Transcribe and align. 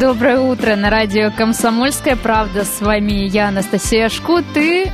Доброе 0.00 0.40
утро 0.40 0.74
на 0.74 0.88
радио 0.88 1.30
«Комсомольская 1.30 2.16
правда». 2.16 2.64
С 2.64 2.80
вами 2.80 3.28
я, 3.28 3.48
Анастасия 3.48 4.08
Шкут, 4.08 4.44
и 4.56 4.86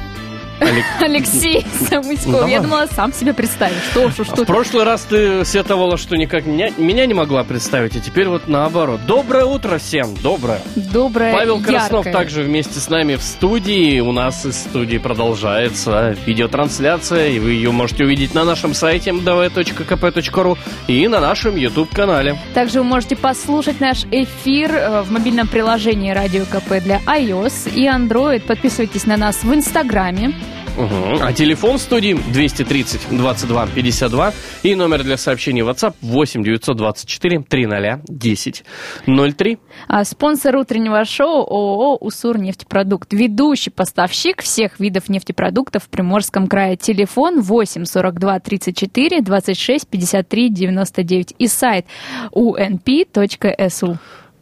Алексей 1.00 1.64
Самуськов. 1.88 2.48
Я 2.48 2.60
думала, 2.60 2.86
сам 2.94 3.12
себя 3.12 3.34
представишь. 3.34 3.82
Что, 3.90 4.10
что, 4.10 4.24
В 4.24 4.26
что. 4.26 4.44
прошлый 4.44 4.84
раз 4.84 5.02
ты 5.02 5.44
сетовала, 5.44 5.96
что 5.96 6.16
никак 6.16 6.46
меня, 6.46 6.70
меня 6.76 7.06
не 7.06 7.14
могла 7.14 7.44
представить, 7.44 7.96
а 7.96 8.00
теперь 8.00 8.28
вот 8.28 8.48
наоборот. 8.48 9.00
Доброе 9.06 9.44
утро 9.44 9.78
всем, 9.78 10.14
доброе. 10.22 10.60
Доброе, 10.76 11.32
Павел 11.32 11.60
Краснов 11.60 12.06
яркое. 12.06 12.12
также 12.12 12.42
вместе 12.42 12.80
с 12.80 12.88
нами 12.88 13.16
в 13.16 13.22
студии. 13.22 14.00
У 14.00 14.12
нас 14.12 14.44
из 14.46 14.58
студии 14.58 14.98
продолжается 14.98 16.16
видеотрансляция, 16.26 17.28
и 17.28 17.38
вы 17.38 17.52
ее 17.52 17.70
можете 17.70 18.04
увидеть 18.04 18.34
на 18.34 18.44
нашем 18.44 18.74
сайте 18.74 19.10
mdv.kp.ru 19.10 20.58
и 20.86 21.08
на 21.08 21.20
нашем 21.20 21.56
YouTube-канале. 21.56 22.38
Также 22.54 22.78
вы 22.80 22.84
можете 22.84 23.16
послушать 23.16 23.80
наш 23.80 24.04
эфир 24.10 24.70
э, 24.72 25.02
в 25.02 25.10
мобильном 25.10 25.46
приложении 25.48 26.10
Радио 26.10 26.44
КП 26.44 26.82
для 26.82 26.98
iOS 27.06 27.72
и 27.74 27.86
Android. 27.86 28.40
Подписывайтесь 28.40 29.06
на 29.06 29.16
нас 29.16 29.42
в 29.42 29.54
Инстаграме. 29.54 30.34
Мгм. 30.78 31.18
А 31.22 31.32
телефон 31.32 31.78
студии 31.78 32.14
230 32.14 33.08
22 33.10 33.66
52 33.74 34.32
и 34.62 34.74
номер 34.76 35.02
для 35.02 35.16
сообщений 35.16 35.62
WhatsApp 35.62 35.94
8 36.00 36.44
924 36.44 37.42
300 37.42 38.00
10 38.06 38.64
03. 39.06 39.58
А 39.88 40.04
спонсор 40.04 40.56
утреннего 40.56 41.04
шоу 41.04 41.42
ООО 41.42 41.96
«Усур 41.96 42.38
нефтепродукт». 42.38 43.12
Ведущий 43.12 43.70
поставщик 43.70 44.42
всех 44.42 44.78
видов 44.78 45.08
нефтепродуктов 45.08 45.84
в 45.84 45.88
Приморском 45.88 46.46
крае. 46.46 46.76
Телефон 46.76 47.40
8 47.40 47.84
42 47.84 48.38
34 48.38 49.20
26 49.20 49.88
53 49.88 50.50
99 50.50 51.34
и 51.38 51.46
сайт 51.48 51.86
unp.su. 52.32 53.96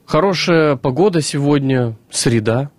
Хорошая 0.04 0.76
погода 0.76 1.22
сегодня, 1.22 1.96
среда. 2.10 2.70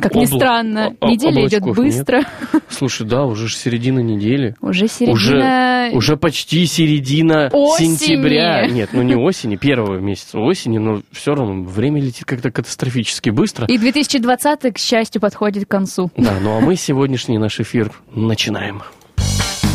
Как 0.00 0.14
ни 0.14 0.22
Обла- 0.24 0.36
странно, 0.36 0.94
о- 1.00 1.06
о- 1.06 1.10
неделя 1.10 1.46
идет 1.46 1.62
облачков 1.62 1.84
нет. 1.84 1.94
быстро. 1.96 2.22
Слушай, 2.68 3.06
да, 3.06 3.24
уже 3.24 3.48
ж 3.48 3.54
середина 3.56 3.98
недели. 4.00 4.54
Уже 4.60 4.84
Уже, 4.84 4.88
середина... 4.88 5.90
уже 5.92 6.16
почти 6.16 6.64
середина 6.66 7.48
Осени. 7.52 7.96
сентября. 7.96 8.66
Нет, 8.68 8.90
ну 8.92 9.02
не 9.02 9.16
осени, 9.16 9.56
первого 9.56 9.98
месяца 9.98 10.38
осени, 10.38 10.78
но 10.78 11.02
все 11.12 11.34
равно 11.34 11.62
время 11.64 12.00
летит 12.00 12.24
как-то 12.24 12.50
катастрофически 12.50 13.30
быстро. 13.30 13.66
И 13.66 13.78
2020, 13.78 14.74
к 14.74 14.78
счастью, 14.78 15.20
подходит 15.20 15.66
к 15.66 15.68
концу. 15.70 16.10
Да, 16.16 16.34
ну 16.40 16.56
а 16.56 16.60
мы 16.60 16.76
сегодняшний 16.76 17.38
наш 17.38 17.58
эфир 17.60 17.90
начинаем. 18.14 18.82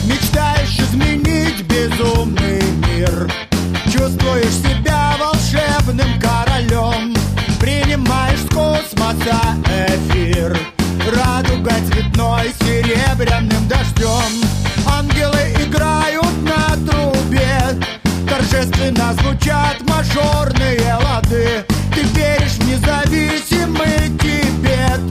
Мечтаешь 0.07 0.79
изменить 0.79 1.63
безумный 1.67 2.61
мир 2.87 3.31
Чувствуешь 3.91 4.51
себя 4.51 5.15
волшебным 5.19 6.07
Принимаешь 6.19 6.44
космоса 9.05 9.39
эфир 9.67 10.57
Радуга 11.15 11.73
цветной 11.87 12.51
серебряным 12.59 13.67
дождем. 13.67 14.31
Ангелы 14.87 15.53
играют 15.63 16.41
на 16.41 16.75
трубе. 16.87 17.79
Торжественно 18.27 19.13
звучат 19.21 19.81
мажорные 19.81 20.95
лады. 21.03 21.65
Ты 21.93 22.01
веришь 22.15 22.53
в 22.53 22.67
независимый 22.67 24.09
Тибет. 24.19 25.01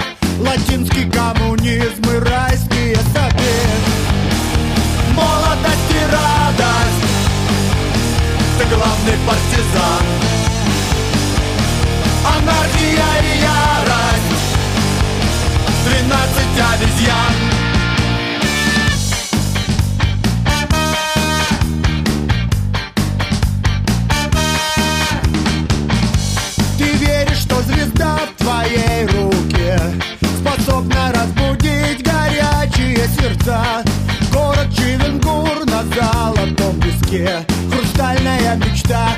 Латинский 0.40 1.08
коммунизм 1.10 2.02
и 2.10 2.18
райские 2.18 2.96
сады. 3.14 3.56
Молодость 5.14 5.92
и 5.92 6.04
радость. 6.10 7.04
Ты 8.58 8.64
главный 8.66 9.18
партизан. 9.26 10.04
Анархия 12.26 13.22
и 13.22 13.40
ярость 13.40 13.63
Тринадцать 15.84 16.60
обезьян. 16.72 17.34
Звезда 27.66 28.18
в 28.18 28.42
твоей 28.42 29.06
руке 29.06 29.80
Способна 30.38 31.12
разбудить 31.14 32.02
горячие 32.02 33.08
сердца? 33.18 33.82
Город 34.30 34.68
Чивенгур 34.76 35.64
на 35.64 35.82
золотом 35.84 36.78
песке 36.80 37.46
Хрустальная 37.72 38.56
мечта 38.56 39.16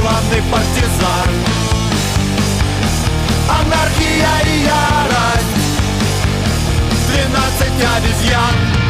главный 0.00 0.42
партизан. 0.52 1.30
Анархия 3.48 4.36
и 4.44 4.64
ярость. 4.64 5.56
Двенадцать 7.08 7.80
обезьян 7.96 8.85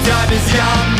Двенадцать 0.00 0.22
обезьян 0.24 0.99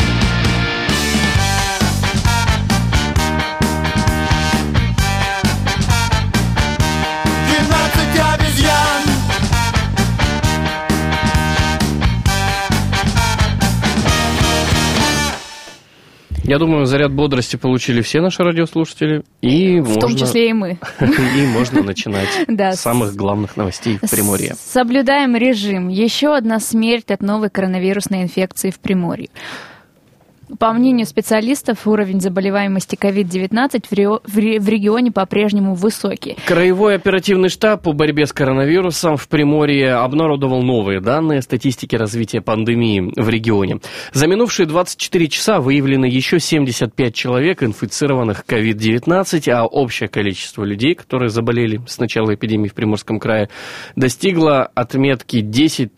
Я 16.51 16.59
думаю, 16.59 16.85
заряд 16.85 17.13
бодрости 17.13 17.55
получили 17.55 18.01
все 18.01 18.19
наши 18.19 18.43
радиослушатели. 18.43 19.23
И 19.39 19.79
В 19.79 19.87
можно, 19.87 20.01
том 20.01 20.17
числе 20.17 20.49
и 20.49 20.53
мы. 20.53 20.79
И 20.99 21.45
можно 21.47 21.81
начинать 21.81 22.27
с 22.75 22.81
самых 22.81 23.15
главных 23.15 23.55
новостей 23.55 23.97
в 24.03 24.11
Приморье. 24.11 24.55
Соблюдаем 24.59 25.37
режим. 25.37 25.87
Еще 25.87 26.35
одна 26.35 26.59
смерть 26.59 27.09
от 27.09 27.21
новой 27.21 27.49
коронавирусной 27.49 28.23
инфекции 28.23 28.69
в 28.69 28.81
Приморье. 28.81 29.29
По 30.59 30.73
мнению 30.73 31.05
специалистов, 31.05 31.87
уровень 31.87 32.21
заболеваемости 32.21 32.95
COVID-19 32.95 34.21
в 34.25 34.67
регионе 34.69 35.11
по-прежнему 35.11 35.75
высокий. 35.75 36.37
Краевой 36.45 36.95
оперативный 36.95 37.49
штаб 37.49 37.83
по 37.83 37.93
борьбе 37.93 38.25
с 38.25 38.33
коронавирусом 38.33 39.17
в 39.17 39.27
Приморье 39.27 39.93
обнародовал 39.93 40.61
новые 40.61 40.99
данные 40.99 41.41
статистики 41.41 41.95
развития 41.95 42.41
пандемии 42.41 43.13
в 43.15 43.29
регионе. 43.29 43.79
За 44.13 44.27
минувшие 44.27 44.65
24 44.65 45.27
часа 45.29 45.59
выявлено 45.59 46.05
еще 46.05 46.39
75 46.39 47.13
человек, 47.13 47.63
инфицированных 47.63 48.43
COVID-19, 48.47 49.49
а 49.49 49.65
общее 49.65 50.09
количество 50.09 50.63
людей, 50.63 50.95
которые 50.95 51.29
заболели 51.29 51.81
с 51.87 51.99
начала 51.99 52.33
эпидемии 52.33 52.67
в 52.67 52.73
Приморском 52.73 53.19
крае, 53.19 53.49
достигло 53.95 54.69
отметки 54.73 55.41
10 55.41 55.91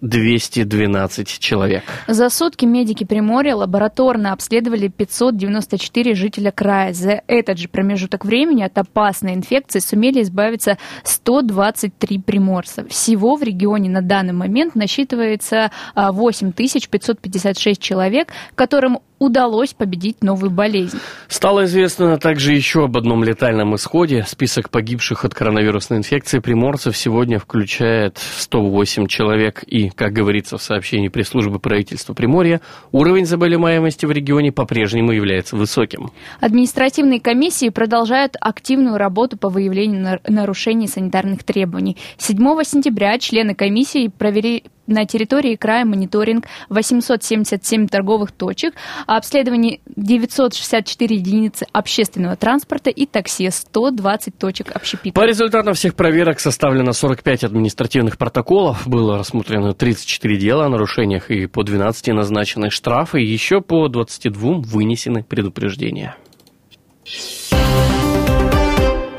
212 0.00 1.38
человек. 1.38 1.82
За 2.06 2.28
сутки 2.30 2.64
медики 2.64 3.04
Приморья 3.04 3.54
лабораторно 3.94 4.32
обследовали 4.32 4.88
594 4.88 6.14
жителя 6.14 6.50
края. 6.50 6.92
За 6.92 7.22
этот 7.26 7.58
же 7.58 7.68
промежуток 7.68 8.24
времени 8.24 8.62
от 8.62 8.76
опасной 8.76 9.34
инфекции 9.34 9.78
сумели 9.78 10.22
избавиться 10.22 10.78
123 11.04 12.18
приморца. 12.18 12.84
Всего 12.88 13.36
в 13.36 13.42
регионе 13.42 13.90
на 13.90 14.02
данный 14.02 14.32
момент 14.32 14.74
насчитывается 14.74 15.70
8556 15.94 17.78
а, 17.78 17.82
человек, 17.82 18.28
которым 18.54 18.98
удалось 19.24 19.74
победить 19.74 20.22
новую 20.22 20.50
болезнь. 20.50 20.98
Стало 21.28 21.64
известно 21.64 22.18
также 22.18 22.52
еще 22.52 22.84
об 22.84 22.96
одном 22.96 23.24
летальном 23.24 23.74
исходе. 23.74 24.24
Список 24.26 24.70
погибших 24.70 25.24
от 25.24 25.34
коронавирусной 25.34 25.98
инфекции 25.98 26.38
приморцев 26.38 26.96
сегодня 26.96 27.38
включает 27.38 28.18
108 28.18 29.06
человек. 29.06 29.64
И, 29.66 29.90
как 29.90 30.12
говорится 30.12 30.58
в 30.58 30.62
сообщении 30.62 31.08
пресс-службы 31.08 31.58
правительства 31.58 32.14
Приморья, 32.14 32.60
уровень 32.92 33.26
заболеваемости 33.26 34.06
в 34.06 34.12
регионе 34.12 34.52
по-прежнему 34.52 35.12
является 35.12 35.56
высоким. 35.56 36.10
Административные 36.40 37.20
комиссии 37.20 37.70
продолжают 37.70 38.36
активную 38.40 38.96
работу 38.96 39.36
по 39.36 39.48
выявлению 39.48 40.20
нарушений 40.28 40.86
санитарных 40.88 41.44
требований. 41.44 41.96
7 42.18 42.36
сентября 42.64 43.18
члены 43.18 43.54
комиссии 43.54 44.08
провели 44.08 44.64
на 44.86 45.06
территории 45.06 45.56
края 45.56 45.84
мониторинг 45.84 46.46
877 46.68 47.88
торговых 47.88 48.32
точек, 48.32 48.74
обследование 49.06 49.80
964 49.96 51.16
единицы 51.16 51.66
общественного 51.72 52.36
транспорта 52.36 52.90
и 52.90 53.06
такси, 53.06 53.50
120 53.50 54.38
точек 54.38 54.74
общепита. 54.74 55.14
По 55.14 55.24
результатам 55.26 55.74
всех 55.74 55.94
проверок 55.94 56.40
составлено 56.40 56.92
45 56.92 57.44
административных 57.44 58.18
протоколов, 58.18 58.86
было 58.88 59.18
рассмотрено 59.18 59.74
34 59.74 60.36
дела 60.36 60.66
о 60.66 60.68
нарушениях 60.68 61.30
и 61.30 61.46
по 61.46 61.62
12 61.62 62.08
назначены 62.08 62.70
штрафы, 62.70 63.20
еще 63.20 63.60
по 63.60 63.88
22 63.88 64.58
вынесены 64.58 65.22
предупреждения. 65.22 66.16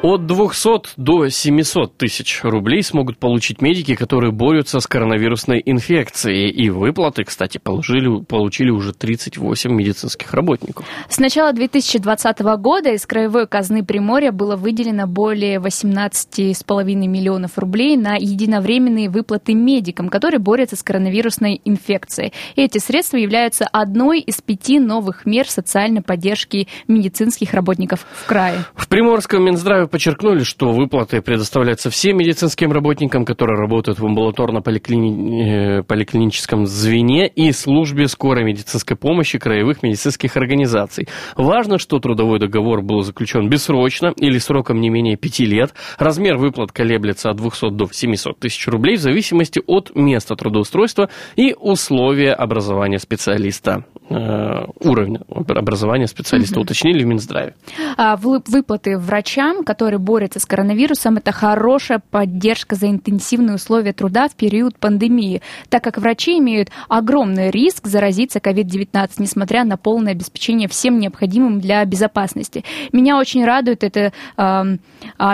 От 0.05 0.27
200 0.27 0.93
до 0.97 1.29
700 1.29 1.97
тысяч 1.97 2.41
рублей 2.43 2.83
смогут 2.83 3.17
получить 3.17 3.59
медики, 3.59 3.95
которые 3.95 4.31
борются 4.31 4.79
с 4.79 4.85
коронавирусной 4.85 5.63
инфекцией. 5.65 6.51
И 6.51 6.69
выплаты, 6.69 7.23
кстати, 7.23 7.57
получили, 7.57 8.23
получили 8.23 8.69
уже 8.69 8.93
38 8.93 9.71
медицинских 9.71 10.31
работников. 10.35 10.85
С 11.09 11.17
начала 11.17 11.53
2020 11.53 12.39
года 12.59 12.91
из 12.91 13.03
краевой 13.07 13.47
казны 13.47 13.83
Приморья 13.83 14.31
было 14.31 14.55
выделено 14.55 15.07
более 15.07 15.57
18,5 15.57 16.83
миллионов 16.83 17.57
рублей 17.57 17.97
на 17.97 18.15
единовременные 18.15 19.09
выплаты 19.09 19.55
медикам, 19.55 20.09
которые 20.09 20.39
борются 20.39 20.75
с 20.75 20.83
коронавирусной 20.83 21.61
инфекцией. 21.65 22.31
И 22.55 22.61
эти 22.61 22.77
средства 22.77 23.17
являются 23.17 23.65
одной 23.71 24.19
из 24.19 24.39
пяти 24.39 24.79
новых 24.79 25.25
мер 25.25 25.49
социальной 25.49 26.03
поддержки 26.03 26.67
медицинских 26.87 27.55
работников 27.55 28.05
в 28.13 28.27
крае. 28.27 28.65
В 28.75 28.87
Приморском 28.87 29.43
Минздраве 29.43 29.87
подчеркнули, 29.95 30.43
что 30.43 30.73
выплаты 30.73 31.21
предоставляются 31.21 31.89
всем 31.89 32.17
медицинским 32.17 32.73
работникам, 32.73 33.23
которые 33.23 33.57
работают 33.57 33.97
в 33.97 34.05
амбулаторно-поликлиническом 34.05 36.63
э, 36.63 36.65
звене 36.65 37.29
и 37.29 37.53
службе 37.53 38.09
скорой 38.09 38.43
медицинской 38.43 38.97
помощи 38.97 39.39
краевых 39.39 39.83
медицинских 39.83 40.35
организаций. 40.35 41.07
Важно, 41.37 41.79
что 41.79 41.99
трудовой 41.99 42.39
договор 42.39 42.81
был 42.81 43.03
заключен 43.03 43.47
бессрочно 43.47 44.11
или 44.17 44.37
сроком 44.37 44.81
не 44.81 44.89
менее 44.89 45.15
пяти 45.15 45.45
лет. 45.45 45.73
Размер 45.97 46.35
выплат 46.35 46.73
колеблется 46.73 47.29
от 47.29 47.37
200 47.37 47.69
до 47.69 47.87
700 47.89 48.37
тысяч 48.37 48.67
рублей 48.67 48.97
в 48.97 48.99
зависимости 48.99 49.61
от 49.65 49.95
места 49.95 50.35
трудоустройства 50.35 51.09
и 51.37 51.55
условия 51.57 52.33
образования 52.33 52.99
специалиста. 52.99 53.85
Э, 54.07 54.67
уровня 54.81 55.21
образования 55.29 56.05
специалиста 56.05 56.59
угу. 56.59 56.65
уточнили 56.65 57.03
в 57.03 57.07
Минздраве. 57.07 57.55
А, 57.97 58.15
выплаты 58.17 58.99
врачам, 58.99 59.63
которые 59.63 59.97
борются 59.97 60.39
с 60.39 60.45
коронавирусом, 60.45 61.17
это 61.17 61.31
хорошая 61.31 61.99
поддержка 62.11 62.75
за 62.75 62.87
интенсивные 62.91 63.55
условия 63.55 63.93
труда 63.93 64.27
в 64.27 64.35
период 64.35 64.77
пандемии, 64.77 65.41
так 65.69 65.83
как 65.83 65.97
врачи 65.97 66.37
имеют 66.37 66.69
огромный 66.87 67.49
риск 67.49 67.87
заразиться 67.87 68.37
COVID-19, 68.37 69.09
несмотря 69.17 69.63
на 69.63 69.75
полное 69.75 70.11
обеспечение 70.11 70.67
всем 70.67 70.99
необходимым 70.99 71.59
для 71.59 71.83
безопасности. 71.83 72.63
Меня 72.91 73.17
очень 73.17 73.43
радует 73.43 73.83
это, 73.83 74.13
э, 74.37 74.63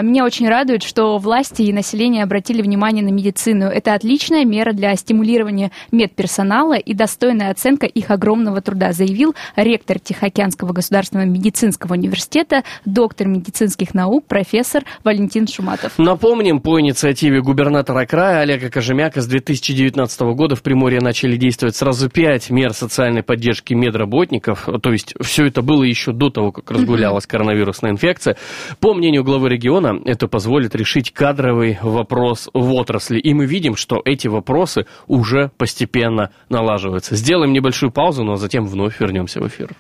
меня 0.01 0.24
очень 0.24 0.47
радует, 0.47 0.83
что 0.83 1.17
власти 1.17 1.63
и 1.63 1.74
население 1.74 2.24
обратили 2.24 2.62
внимание 2.62 3.03
на 3.03 3.09
медицину. 3.09 3.65
Это 3.65 3.95
отличная 3.95 4.45
мера 4.45 4.71
для 4.71 4.95
стимулирования 4.95 5.71
медперсонала 5.91 6.77
и 6.77 6.94
достойная 6.94 7.51
оценка 7.51 7.85
их 7.85 8.12
огромного 8.12 8.61
труда, 8.62 8.92
заявил 8.92 9.36
ректор 9.56 10.00
Тихоокеанского 10.00 10.74
государственного 10.74 11.28
медицинского 11.28 11.94
университета, 11.94 12.63
доктор 12.86 13.28
медицинских 13.28 13.94
наук, 13.94 14.25
профессор 14.28 14.84
Валентин 15.04 15.48
Шуматов. 15.48 15.94
Напомним, 15.98 16.60
по 16.60 16.80
инициативе 16.80 17.42
губернатора 17.42 18.06
края 18.06 18.42
Олега 18.42 18.69
Кожемяка 18.69 19.22
с 19.22 19.28
2019 19.28 20.22
года 20.36 20.56
в 20.56 20.62
Приморье 20.62 21.00
начали 21.00 21.38
действовать 21.38 21.75
сразу 21.75 22.10
пять 22.10 22.50
мер 22.50 22.74
социальной 22.74 23.24
поддержки 23.24 23.74
медработников. 23.74 24.68
То 24.81 24.92
есть 24.92 25.16
все 25.22 25.48
это 25.48 25.62
было 25.62 25.84
еще 25.84 26.12
до 26.12 26.30
того, 26.30 26.52
как 26.52 26.69
разгулялась 26.72 27.25
коронавирусная 27.25 27.92
инфекция. 27.92 28.38
По 28.80 28.94
мнению 28.94 29.24
главы 29.24 29.50
региона, 29.50 30.00
это 30.06 30.28
позволит 30.28 30.75
решить 30.75 31.12
кадровый 31.12 31.78
вопрос 31.81 32.50
в 32.54 32.74
отрасли. 32.74 33.19
И 33.19 33.34
мы 33.34 33.46
видим, 33.46 33.75
что 33.75 34.02
эти 34.04 34.28
вопросы 34.28 34.86
уже 35.08 35.52
постепенно 35.58 36.31
налаживаются. 36.50 37.16
Сделаем 37.16 37.54
небольшую 37.54 37.92
паузу, 37.92 38.24
но 38.24 38.36
затем 38.36 38.50
вновь 38.59 39.00
вернемся 39.00 39.39
в 39.39 39.48
эфир. 39.48 39.71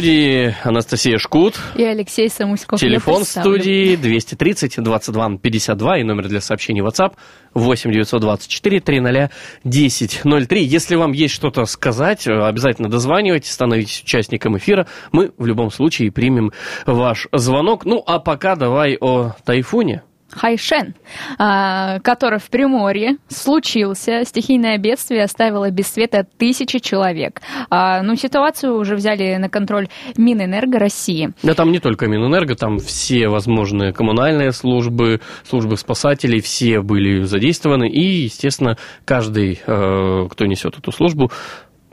Студии 0.00 0.56
Анастасия 0.64 1.18
Шкут. 1.18 1.56
И 1.74 1.84
Алексей 1.84 2.30
Самуськов. 2.30 2.80
Телефон 2.80 3.24
студии 3.24 3.96
230 3.96 4.82
22 4.82 5.36
52 5.36 5.98
и 5.98 6.04
номер 6.04 6.28
для 6.28 6.40
сообщений 6.40 6.80
WhatsApp 6.80 7.16
8 7.52 7.92
924 7.92 8.80
300 8.80 9.30
1003. 9.62 10.64
Если 10.64 10.94
вам 10.94 11.12
есть 11.12 11.34
что-то 11.34 11.66
сказать, 11.66 12.26
обязательно 12.26 12.88
дозванивайтесь, 12.88 13.50
становитесь 13.50 14.02
участником 14.02 14.56
эфира. 14.56 14.86
Мы 15.12 15.32
в 15.36 15.44
любом 15.44 15.70
случае 15.70 16.10
примем 16.10 16.52
ваш 16.86 17.28
звонок. 17.32 17.84
Ну, 17.84 18.02
а 18.06 18.20
пока 18.20 18.56
давай 18.56 18.96
о 18.98 19.34
тайфуне. 19.44 20.02
Хайшен, 20.30 20.94
а, 21.38 21.98
который 22.00 22.38
в 22.38 22.48
Приморье 22.50 23.16
случился. 23.28 24.24
Стихийное 24.24 24.78
бедствие 24.78 25.24
оставило 25.24 25.70
без 25.70 25.88
света 25.88 26.26
тысячи 26.38 26.78
человек. 26.78 27.40
А, 27.68 28.02
ну, 28.02 28.16
ситуацию 28.16 28.76
уже 28.76 28.96
взяли 28.96 29.36
на 29.36 29.48
контроль 29.48 29.88
Минэнерго 30.16 30.78
России. 30.78 31.32
Да 31.42 31.54
там 31.54 31.72
не 31.72 31.80
только 31.80 32.06
Минэнерго, 32.06 32.54
там 32.54 32.78
все 32.78 33.28
возможные 33.28 33.92
коммунальные 33.92 34.52
службы, 34.52 35.20
службы 35.48 35.76
спасателей, 35.76 36.40
все 36.40 36.80
были 36.80 37.22
задействованы. 37.22 37.88
И, 37.88 38.24
естественно, 38.24 38.76
каждый, 39.04 39.60
э, 39.66 40.26
кто 40.30 40.46
несет 40.46 40.78
эту 40.78 40.92
службу, 40.92 41.30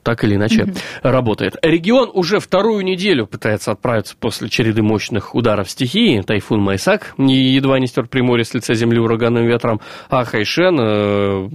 так 0.08 0.24
или 0.24 0.36
иначе 0.36 0.62
mm-hmm. 0.62 0.78
работает. 1.04 1.58
Регион 1.62 2.10
уже 2.14 2.40
вторую 2.40 2.82
неделю 2.86 3.28
пытается 3.28 3.74
отправиться 3.74 4.16
после 4.18 4.48
череды 4.48 4.82
мощных 4.82 5.36
ударов 5.36 5.70
стихии. 5.70 6.22
Тайфун 6.22 6.62
Майсак 6.62 7.14
едва 7.18 7.78
не 7.78 7.88
стер 7.88 8.08
Приморье 8.08 8.46
с 8.46 8.54
лица 8.54 8.74
земли 8.74 9.02
ураганным 9.02 9.46
ветром, 9.46 9.82
а 10.10 10.24
Хайшен, 10.24 10.80
э, 10.80 11.50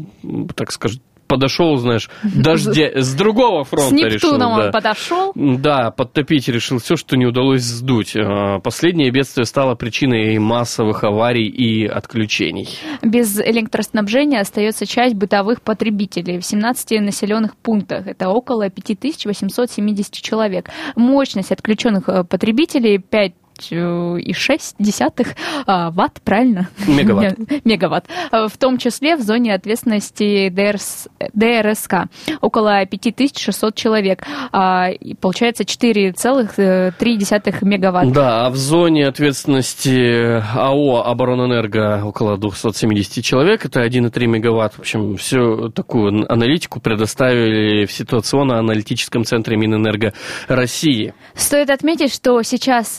так 0.54 0.70
скажем, 0.70 1.00
подошел, 1.32 1.76
знаешь, 1.76 2.10
дождя, 2.22 2.90
с 2.94 3.14
другого 3.14 3.64
фронта 3.64 3.88
с 3.88 3.92
Нептуном 3.92 4.10
решил. 4.10 4.50
он 4.50 4.60
да. 4.60 4.70
подошел. 4.70 5.32
Да, 5.34 5.90
подтопить 5.90 6.46
решил 6.48 6.76
все, 6.76 6.96
что 6.96 7.16
не 7.16 7.24
удалось 7.24 7.62
сдуть. 7.62 8.14
А, 8.14 8.58
Последнее 8.58 9.10
бедствие 9.10 9.46
стало 9.46 9.74
причиной 9.74 10.38
массовых 10.38 11.04
аварий 11.04 11.48
и 11.48 11.86
отключений. 11.86 12.68
Без 13.00 13.40
электроснабжения 13.40 14.40
остается 14.40 14.84
часть 14.84 15.14
бытовых 15.14 15.62
потребителей 15.62 16.38
в 16.38 16.44
17 16.44 17.00
населенных 17.00 17.56
пунктах. 17.56 18.06
Это 18.06 18.28
около 18.28 18.68
5870 18.68 20.12
человек. 20.12 20.68
Мощность 20.96 21.50
отключенных 21.50 22.10
э, 22.10 22.24
потребителей 22.24 22.98
5 22.98 23.32
5,6 23.70 25.26
а, 25.66 25.90
ватт, 25.90 26.20
правильно? 26.22 26.68
Мегаватт. 26.86 27.38
Мегаватт. 27.64 28.06
В 28.30 28.52
том 28.58 28.78
числе 28.78 29.16
в 29.16 29.22
зоне 29.22 29.54
ответственности 29.54 30.48
ДРС, 30.48 31.08
ДРСК. 31.32 32.08
Около 32.40 32.84
5600 32.86 33.74
человек. 33.74 34.24
А, 34.52 34.90
получается 35.20 35.64
4,3 35.64 37.58
мегаватт. 37.62 38.12
Да, 38.12 38.46
а 38.46 38.50
в 38.50 38.56
зоне 38.56 39.06
ответственности 39.06 40.42
АО 40.56 41.02
«Оборонэнерго» 41.04 42.02
около 42.04 42.38
270 42.38 43.24
человек. 43.24 43.64
Это 43.64 43.82
1,3 43.82 44.26
мегаватт. 44.26 44.74
В 44.74 44.80
общем, 44.80 45.16
всю 45.16 45.70
такую 45.70 46.30
аналитику 46.30 46.80
предоставили 46.80 47.86
в 47.86 47.92
ситуационно-аналитическом 47.92 49.24
центре 49.24 49.56
Минэнерго 49.56 50.12
России. 50.48 51.14
Стоит 51.34 51.70
отметить, 51.70 52.12
что 52.12 52.40
сейчас 52.42 52.98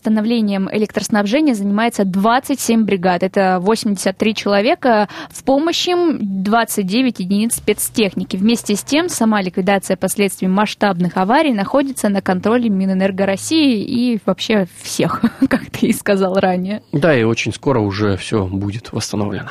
восстановлением 0.00 0.68
электроснабжения 0.72 1.54
занимается 1.54 2.06
27 2.06 2.84
бригад. 2.84 3.22
Это 3.22 3.58
83 3.60 4.34
человека. 4.34 5.08
В 5.30 5.44
помощи 5.44 5.90
им 5.90 6.18
29 6.42 7.20
единиц 7.20 7.56
спецтехники. 7.56 8.36
Вместе 8.36 8.76
с 8.76 8.82
тем, 8.82 9.10
сама 9.10 9.42
ликвидация 9.42 9.98
последствий 9.98 10.48
масштабных 10.48 11.18
аварий 11.18 11.52
находится 11.52 12.08
на 12.08 12.22
контроле 12.22 12.70
Минэнерго 12.70 13.26
России 13.26 13.82
и 13.82 14.18
вообще 14.24 14.66
всех, 14.80 15.22
как 15.50 15.66
ты 15.66 15.88
и 15.88 15.92
сказал 15.92 16.34
ранее. 16.34 16.82
Да, 16.92 17.14
и 17.14 17.22
очень 17.22 17.52
скоро 17.52 17.80
уже 17.80 18.16
все 18.16 18.46
будет 18.46 18.92
восстановлено. 18.92 19.50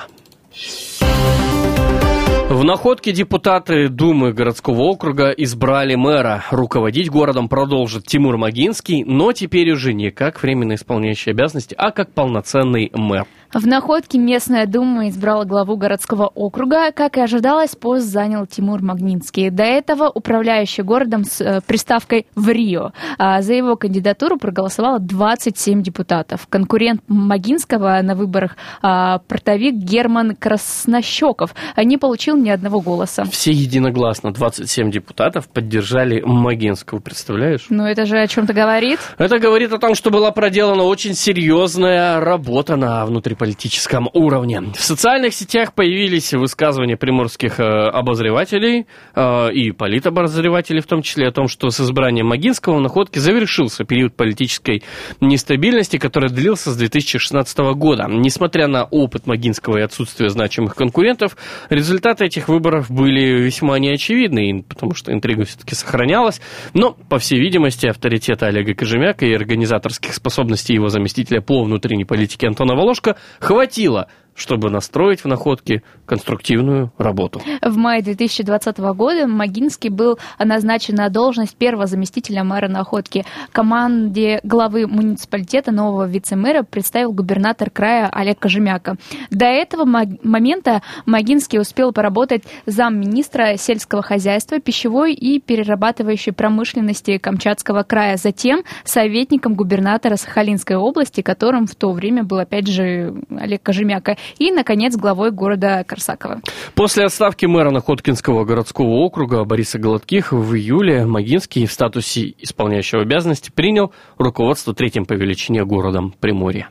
В 2.49 2.63
находке 2.63 3.11
депутаты 3.11 3.89
Думы 3.89 4.33
городского 4.33 4.81
округа 4.81 5.29
избрали 5.29 5.93
мэра. 5.93 6.43
Руководить 6.49 7.07
городом 7.07 7.47
продолжит 7.47 8.07
Тимур 8.07 8.37
Магинский, 8.37 9.03
но 9.03 9.33
теперь 9.33 9.71
уже 9.71 9.93
не 9.93 10.09
как 10.09 10.41
временно 10.41 10.73
исполняющий 10.73 11.29
обязанности, 11.29 11.75
а 11.77 11.91
как 11.91 12.11
полноценный 12.11 12.89
мэр. 12.95 13.27
В 13.51 13.65
находке 13.65 14.19
местная 14.19 14.67
дума 14.67 15.09
избрала 15.09 15.43
главу 15.43 15.75
городского 15.75 16.27
округа. 16.27 16.91
Как 16.91 17.17
и 17.17 17.21
ожидалось, 17.21 17.75
пост 17.75 18.05
занял 18.05 18.45
Тимур 18.45 18.83
Магнитский. 18.83 19.49
До 19.49 19.63
этого 19.63 20.07
управляющий 20.07 20.83
городом 20.83 21.23
с 21.23 21.41
э, 21.41 21.59
приставкой 21.65 22.27
в 22.35 22.47
Рио. 22.47 22.91
А 23.17 23.41
за 23.41 23.55
его 23.55 23.75
кандидатуру 23.75 24.37
проголосовало 24.37 24.99
27 24.99 25.81
депутатов. 25.81 26.45
Конкурент 26.47 27.01
Магинского 27.07 27.99
на 28.03 28.13
выборах 28.13 28.55
а, 28.83 29.17
портовик 29.27 29.73
Герман 29.73 30.35
Краснощеков 30.35 31.55
не 31.75 31.97
получил 31.97 32.37
ни 32.37 32.51
одного 32.51 32.81
голоса. 32.81 33.23
Все 33.23 33.51
единогласно, 33.51 34.31
27 34.31 34.91
депутатов 34.91 35.47
поддержали 35.47 36.21
Магинского, 36.23 36.99
представляешь? 36.99 37.65
Ну 37.69 37.85
это 37.85 38.05
же 38.05 38.19
о 38.19 38.27
чем-то 38.27 38.53
говорит. 38.53 38.99
Это 39.17 39.39
говорит 39.39 39.73
о 39.73 39.79
том, 39.79 39.95
что 39.95 40.11
была 40.11 40.29
проделана 40.31 40.83
очень 40.83 41.15
серьезная 41.15 42.19
работа 42.19 42.75
на 42.75 43.03
внутри 43.07 43.38
политическом 43.39 44.09
уровне. 44.13 44.61
В 44.75 44.81
социальных 44.81 45.33
сетях 45.33 45.73
появились 45.73 46.33
высказывания 46.33 46.97
приморских 46.97 47.59
э, 47.59 47.63
обозревателей 47.63 48.85
э, 49.15 49.51
и 49.53 49.71
политобозревателей 49.71 50.81
в 50.81 50.85
том 50.85 51.01
числе 51.01 51.29
о 51.29 51.31
том, 51.31 51.47
что 51.47 51.69
с 51.71 51.79
избранием 51.79 52.27
Магинского 52.27 52.77
в 52.77 52.81
находке 52.81 53.19
завершился 53.19 53.85
период 53.85 54.15
политической 54.15 54.83
нестабильности, 55.21 55.97
который 55.97 56.29
длился 56.29 56.71
с 56.71 56.77
2016 56.77 57.57
года. 57.75 58.05
Несмотря 58.09 58.67
на 58.67 58.83
опыт 58.83 59.25
Магинского 59.25 59.77
и 59.77 59.81
отсутствие 59.81 60.29
значимых 60.29 60.75
конкурентов, 60.75 61.37
результаты 61.69 62.25
этих 62.25 62.49
выборов 62.49 62.91
были 62.91 63.41
весьма 63.41 63.79
неочевидны, 63.79 64.63
потому 64.67 64.93
что 64.93 65.13
интрига 65.13 65.45
все-таки 65.45 65.75
сохранялась. 65.75 66.41
Но, 66.73 66.91
по 66.91 67.17
всей 67.17 67.39
видимости, 67.39 67.87
авторитета 67.87 68.47
Олега 68.47 68.75
Кожемяка 68.75 69.25
и 69.25 69.33
организаторских 69.33 70.13
способностей 70.13 70.73
его 70.73 70.89
заместителя 70.89 71.41
по 71.41 71.63
внутренней 71.63 72.05
политике 72.05 72.47
Антона 72.47 72.75
Волошка 72.75 73.15
хватило 73.39 74.07
чтобы 74.39 74.69
настроить 74.69 75.21
в 75.21 75.25
находке 75.25 75.83
конструктивную 76.05 76.91
работу. 76.97 77.41
В 77.61 77.77
мае 77.77 78.01
2020 78.01 78.77
года 78.79 79.27
Магинский 79.27 79.89
был 79.89 80.17
назначен 80.39 80.95
на 80.95 81.09
должность 81.09 81.55
первого 81.55 81.85
заместителя 81.85 82.43
мэра 82.43 82.67
находки. 82.67 83.25
Команде 83.51 84.39
главы 84.43 84.87
муниципалитета 84.87 85.71
нового 85.71 86.07
вице-мэра 86.07 86.63
представил 86.63 87.11
губернатор 87.11 87.69
края 87.69 88.09
Олег 88.11 88.39
Кожемяка. 88.39 88.95
До 89.29 89.45
этого 89.45 89.85
момента 89.85 90.81
Магинский 91.05 91.59
успел 91.59 91.91
поработать 91.91 92.43
замминистра 92.65 93.57
сельского 93.57 94.01
хозяйства, 94.01 94.59
пищевой 94.59 95.13
и 95.13 95.39
перерабатывающей 95.39 96.31
промышленности 96.31 97.17
Камчатского 97.17 97.83
края, 97.83 98.17
затем 98.17 98.63
советником 98.83 99.55
губернатора 99.55 100.15
Сахалинской 100.15 100.77
области, 100.77 101.21
которым 101.21 101.67
в 101.67 101.75
то 101.75 101.91
время 101.91 102.23
был 102.23 102.39
опять 102.39 102.67
же 102.67 103.13
Олег 103.37 103.61
Кожемяка 103.63 104.17
и, 104.37 104.51
наконец, 104.51 104.95
главой 104.95 105.31
города 105.31 105.83
Корсакова. 105.83 106.41
После 106.75 107.05
отставки 107.05 107.45
мэра 107.45 107.71
Находкинского 107.71 108.45
городского 108.45 108.87
округа 108.99 109.43
Бориса 109.43 109.79
Голодких 109.79 110.31
в 110.31 110.55
июле 110.55 111.05
Магинский 111.05 111.65
в 111.65 111.71
статусе 111.71 112.33
исполняющего 112.37 113.01
обязанности 113.01 113.51
принял 113.51 113.91
руководство 114.17 114.73
третьим 114.73 115.05
по 115.05 115.13
величине 115.13 115.65
городом 115.65 116.13
Приморья. 116.19 116.69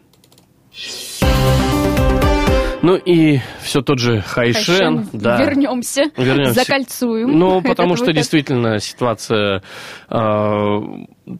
Ну 2.81 2.97
и 2.97 3.41
все 3.61 3.81
тот 3.81 3.99
же 3.99 4.21
Хайшен. 4.21 4.99
Хайшен. 5.05 5.09
Да. 5.13 5.39
Вернемся. 5.43 6.05
Вернемся. 6.17 6.53
Закольцуем. 6.53 7.39
Ну, 7.39 7.61
потому 7.67 7.97
что 7.97 8.13
действительно 8.13 8.79
ситуация 8.79 9.63
э, 10.09 10.79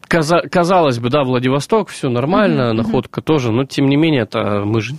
казалось 0.07 0.99
бы, 0.99 1.09
да, 1.09 1.23
Владивосток, 1.23 1.89
все 1.89 2.09
нормально, 2.09 2.73
находка 2.73 3.21
тоже, 3.21 3.51
но 3.51 3.63
тем 3.63 3.87
не 3.87 3.95
менее, 3.95 4.23
это 4.23 4.63
мы 4.65 4.81
же 4.81 4.95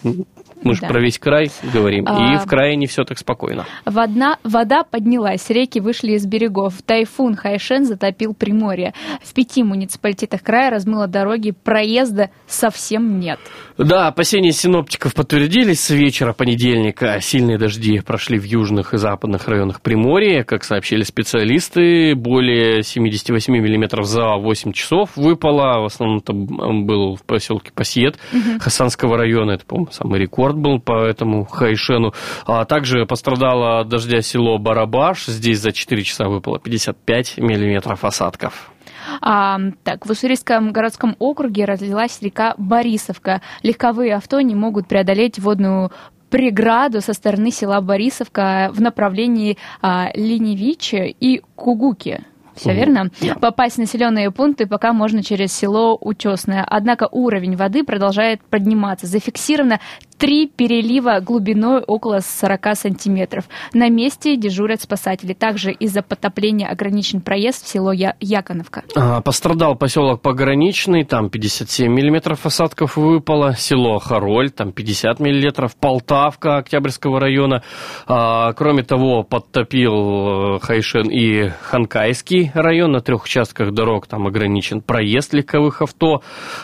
мы 0.63 0.75
же 0.75 0.81
да. 0.83 0.89
про 0.89 1.01
весь 1.01 1.19
край 1.19 1.51
говорим. 1.73 2.05
А... 2.07 2.35
И 2.35 2.39
в 2.39 2.47
крае 2.47 2.77
не 2.77 2.87
все 2.87 3.05
так 3.05 3.19
спокойно. 3.19 3.67
Вода, 3.85 4.37
вода 4.45 4.83
поднялась, 4.85 5.49
реки 5.51 5.81
вышли 5.81 6.13
из 6.13 6.27
берегов. 6.27 6.75
Тайфун 6.85 7.35
Хайшен 7.35 7.85
затопил 7.85 8.35
Приморье. 8.35 8.95
В 9.23 9.33
пяти 9.33 9.63
муниципалитетах 9.63 10.43
края 10.43 10.71
размыло 10.71 11.07
дороги, 11.07 11.53
проезда 11.53 12.31
совсем 12.47 13.19
нет. 13.19 13.39
Да, 13.79 14.09
опасения 14.09 14.53
синоптиков 14.53 15.15
подтвердились 15.15 15.81
с 15.81 15.91
вечера 15.91 16.33
понедельника. 16.33 17.19
Сильные 17.21 17.59
дожди 17.59 18.01
прошли 18.01 18.39
в 18.39 18.45
южных 18.45 18.93
и 18.93 18.99
западных 18.99 19.49
районах 19.49 19.81
Приморья. 19.81 20.45
Как 20.45 20.65
сообщили 20.65 21.03
специалисты, 21.03 22.15
более 22.15 22.83
78 22.83 23.53
миллиметров 23.55 24.07
за 24.07 24.37
8 24.37 24.73
часов 24.73 25.17
выпало. 25.17 25.81
В 25.81 25.87
основном 25.87 26.19
это 26.19 26.33
был 26.33 27.17
в 27.17 27.23
поселке 27.23 27.73
Пассиет 27.73 28.19
угу. 28.33 28.61
Хасанского 28.61 29.17
района. 29.17 29.53
Это, 29.53 29.65
по-моему, 29.65 29.91
самый 29.93 30.21
рекорд 30.21 30.50
рекорд 30.51 30.59
был 30.59 30.81
по 30.81 31.05
этому 31.05 31.45
Хайшену. 31.45 32.13
А 32.47 32.65
также 32.65 33.07
пострадало 33.07 33.81
от 33.81 33.89
дождя 33.89 34.21
село 34.23 34.59
Барабаш. 34.59 35.27
Здесь 35.27 35.61
за 35.61 35.73
4 35.73 36.03
часа 36.03 36.29
выпало 36.29 36.59
55 36.59 37.39
миллиметров 37.39 38.05
осадков. 38.05 38.73
А, 39.21 39.59
так, 39.83 40.07
в 40.07 40.11
Уссурийском 40.11 40.73
городском 40.73 41.17
округе 41.19 41.65
разлилась 41.65 42.21
река 42.23 42.55
Борисовка. 42.59 43.41
Легковые 43.63 44.15
авто 44.15 44.41
не 44.41 44.55
могут 44.55 44.89
преодолеть 44.89 45.39
водную 45.39 45.91
преграду 46.29 47.01
со 47.01 47.13
стороны 47.13 47.51
села 47.51 47.81
Борисовка 47.81 48.71
в 48.73 48.81
направлении 48.81 49.57
а, 49.83 50.11
Ленивичи 50.15 51.17
и 51.19 51.43
Кугуки. 51.57 52.25
Все 52.61 52.75
верно? 52.75 53.11
Да. 53.21 53.35
Попасть 53.37 53.77
в 53.77 53.79
населенные 53.79 54.31
пункты 54.31 54.67
пока 54.67 54.93
можно 54.93 55.23
через 55.23 55.53
село 55.53 55.97
Утесное. 55.99 56.65
Однако 56.69 57.09
уровень 57.11 57.57
воды 57.57 57.85
продолжает 57.85 58.43
подниматься. 58.43 59.07
Зафиксировано 59.07 59.81
три 60.21 60.47
перелива 60.47 61.19
глубиной 61.21 61.83
около 61.87 62.21
40 62.21 62.77
сантиметров. 62.77 63.45
На 63.73 63.89
месте 63.89 64.37
дежурят 64.37 64.83
спасатели. 64.83 65.33
Также 65.33 65.73
из-за 65.73 66.03
потопления 66.03 66.69
ограничен 66.69 67.23
проезд 67.23 67.65
в 67.65 67.69
село 67.69 67.91
Я- 67.91 68.17
Яконовка. 68.21 68.85
А, 68.95 69.23
Пострадал 69.23 69.77
поселок 69.77 70.21
Пограничный, 70.21 71.05
там 71.05 71.31
57 71.31 71.91
миллиметров 71.91 72.45
осадков 72.45 72.99
выпало, 72.99 73.55
село 73.57 73.99
Хароль, 73.99 74.51
там 74.51 74.73
50 74.73 75.21
миллиметров, 75.21 75.75
Полтавка 75.77 76.59
Октябрьского 76.59 77.19
района. 77.19 77.63
А, 78.07 78.53
Кроме 78.53 78.83
того, 78.83 79.23
подтопил 79.23 80.57
э, 80.57 80.59
Хайшен 80.61 81.09
и 81.09 81.49
Ханкайский 81.63 82.51
район, 82.53 82.93
на 82.93 83.01
трех 83.01 83.25
участках 83.25 83.73
дорог 83.73 84.07
там 84.07 84.27
ограничен 84.27 84.83
проезд 84.83 85.33
легковых 85.33 85.81
авто. 85.81 86.21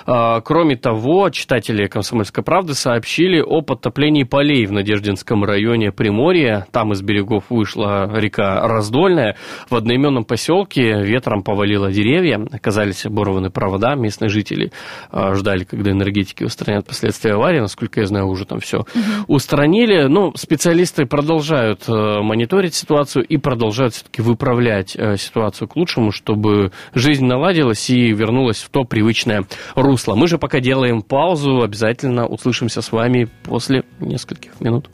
А, 0.07 0.43
Кроме 0.43 0.77
того, 0.77 1.31
читатели 1.31 1.87
«Комсомольской 1.87 2.45
правды» 2.45 2.75
сообщили 2.75 3.46
о 3.47 3.63
подтоплении 3.63 4.25
полей 4.25 4.67
в 4.67 4.73
Надеждинском 4.73 5.45
районе 5.45 5.93
Приморья. 5.93 6.67
Там 6.73 6.93
из 6.93 7.03
берегов 7.03 7.45
вышла 7.51 8.11
река 8.19 8.67
Раздольная. 8.67 9.37
В 9.71 9.77
одноименном 9.77 10.25
поселке 10.25 11.03
ветром 11.03 11.43
повалило 11.43 11.91
деревья, 11.91 12.45
оказались 12.53 13.07
оборваны 13.07 13.51
провода. 13.51 13.95
Местные 13.95 14.29
жители 14.29 14.73
а, 15.11 15.35
ждали, 15.35 15.65
когда 15.65 15.93
энергетики 15.93 16.45
устранят 16.45 16.87
последствия 16.87 17.35
аварии. 17.35 17.61
Насколько 17.61 18.01
я 18.01 18.07
знаю, 18.07 18.27
уже 18.27 18.45
там 18.45 18.61
все 18.61 18.85
устранили. 19.29 20.09
Но 20.09 20.33
специалисты 20.35 21.07
продолжают 21.07 21.89
э, 21.89 21.93
мониторить 21.93 22.75
ситуацию 22.75 23.25
и 23.25 23.37
продолжают 23.37 23.95
все-таки 23.95 24.23
выправлять 24.23 24.97
э, 24.97 25.17
ситуацию 25.17 25.69
к 25.69 25.77
лучшему, 25.77 26.11
чтобы 26.11 26.73
жизнь 26.95 27.25
наладилась 27.25 27.89
и 27.91 28.13
вернулась 28.13 28.63
в 28.63 28.71
то 28.71 28.85
привычное 28.85 29.45
русло. 29.75 30.15
Мы 30.15 30.27
же 30.27 30.39
пока 30.39 30.61
делаем 30.61 31.03
паузу, 31.03 31.63
обязательно 31.63 32.27
услышимся 32.27 32.83
с 32.83 32.93
вами 32.93 33.29
после 33.45 33.85
нескольких 34.01 34.61
минут. 34.61 34.91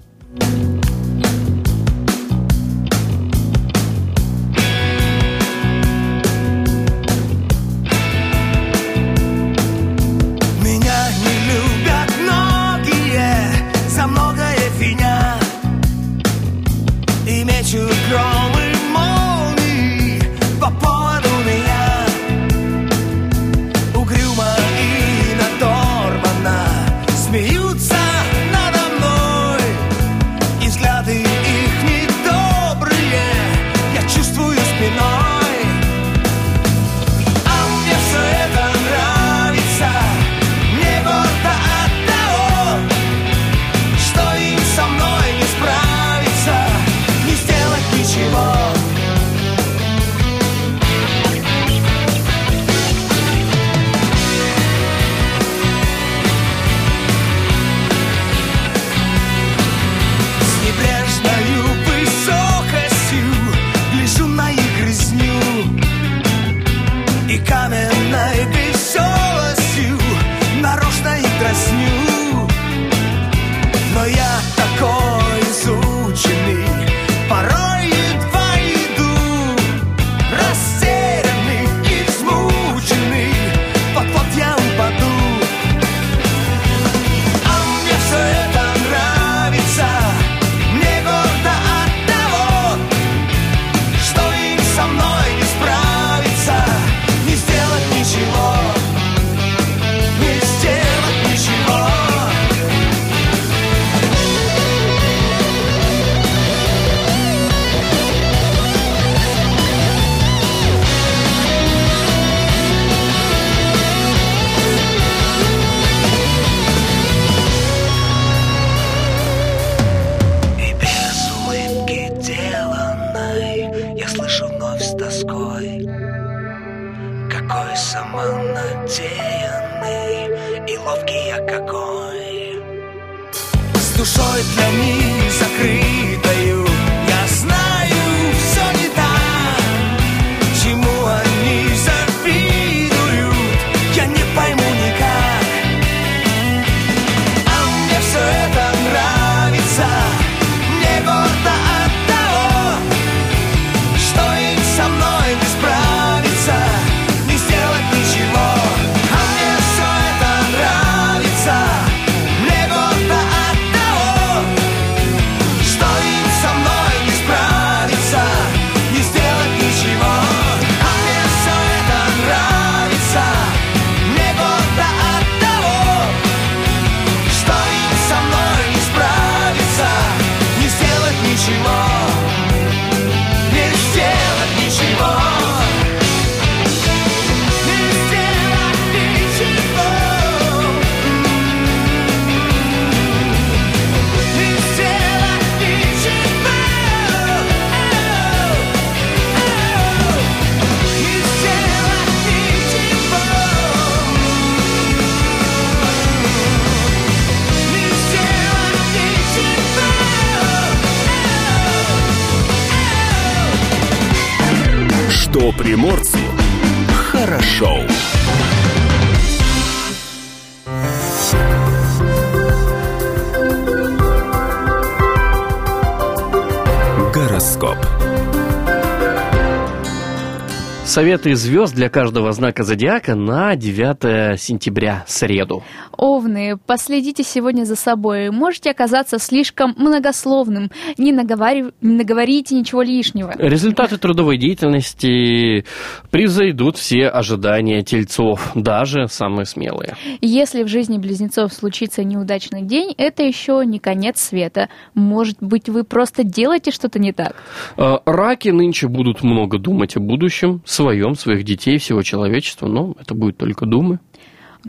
Советы 230.92 231.34
звезд 231.36 231.74
для 231.74 231.88
каждого 231.88 232.32
знака 232.32 232.64
зодиака 232.64 233.14
на 233.14 233.56
9 233.56 234.38
сентября, 234.38 235.04
среду. 235.06 235.62
Овны, 235.96 236.58
последите 236.66 237.22
сегодня 237.22 237.64
за 237.64 237.76
собой. 237.76 238.30
Можете 238.30 238.70
оказаться 238.72 239.18
слишком 239.18 239.74
многословным. 239.78 240.70
Не, 240.98 241.12
наговари- 241.12 241.72
не 241.80 241.96
наговорите 241.96 242.54
ничего 242.54 242.82
лишнего. 242.82 243.32
Результаты 243.38 243.96
трудовой 243.96 244.36
деятельности 244.36 245.64
превзойдут 246.10 246.76
все 246.76 247.08
ожидания 247.08 247.82
тельцов, 247.82 248.52
даже 248.54 249.08
самые 249.08 249.46
смелые. 249.46 249.96
Если 250.20 250.62
в 250.62 250.68
жизни 250.68 250.98
близнецов 250.98 251.54
случится 251.54 252.04
неудачный 252.04 252.60
день, 252.60 252.92
это 252.98 253.22
еще 253.22 253.62
не 253.64 253.78
конец 253.78 254.20
света. 254.20 254.68
Может 254.92 255.38
быть, 255.40 255.70
вы 255.70 255.84
просто 255.84 256.22
делаете 256.22 256.70
что-то 256.70 256.98
не 256.98 257.14
так. 257.14 257.34
Э, 257.78 257.96
Раки 258.04 258.50
нынче 258.50 258.88
будут 258.88 259.22
много 259.22 259.58
думать 259.58 259.96
о 259.96 260.00
будущем, 260.00 260.60
своем, 260.82 261.14
своих 261.14 261.44
детей, 261.44 261.78
всего 261.78 262.02
человечества, 262.02 262.66
но 262.66 262.94
это 263.00 263.14
будет 263.14 263.36
только 263.36 263.66
думы. 263.66 264.00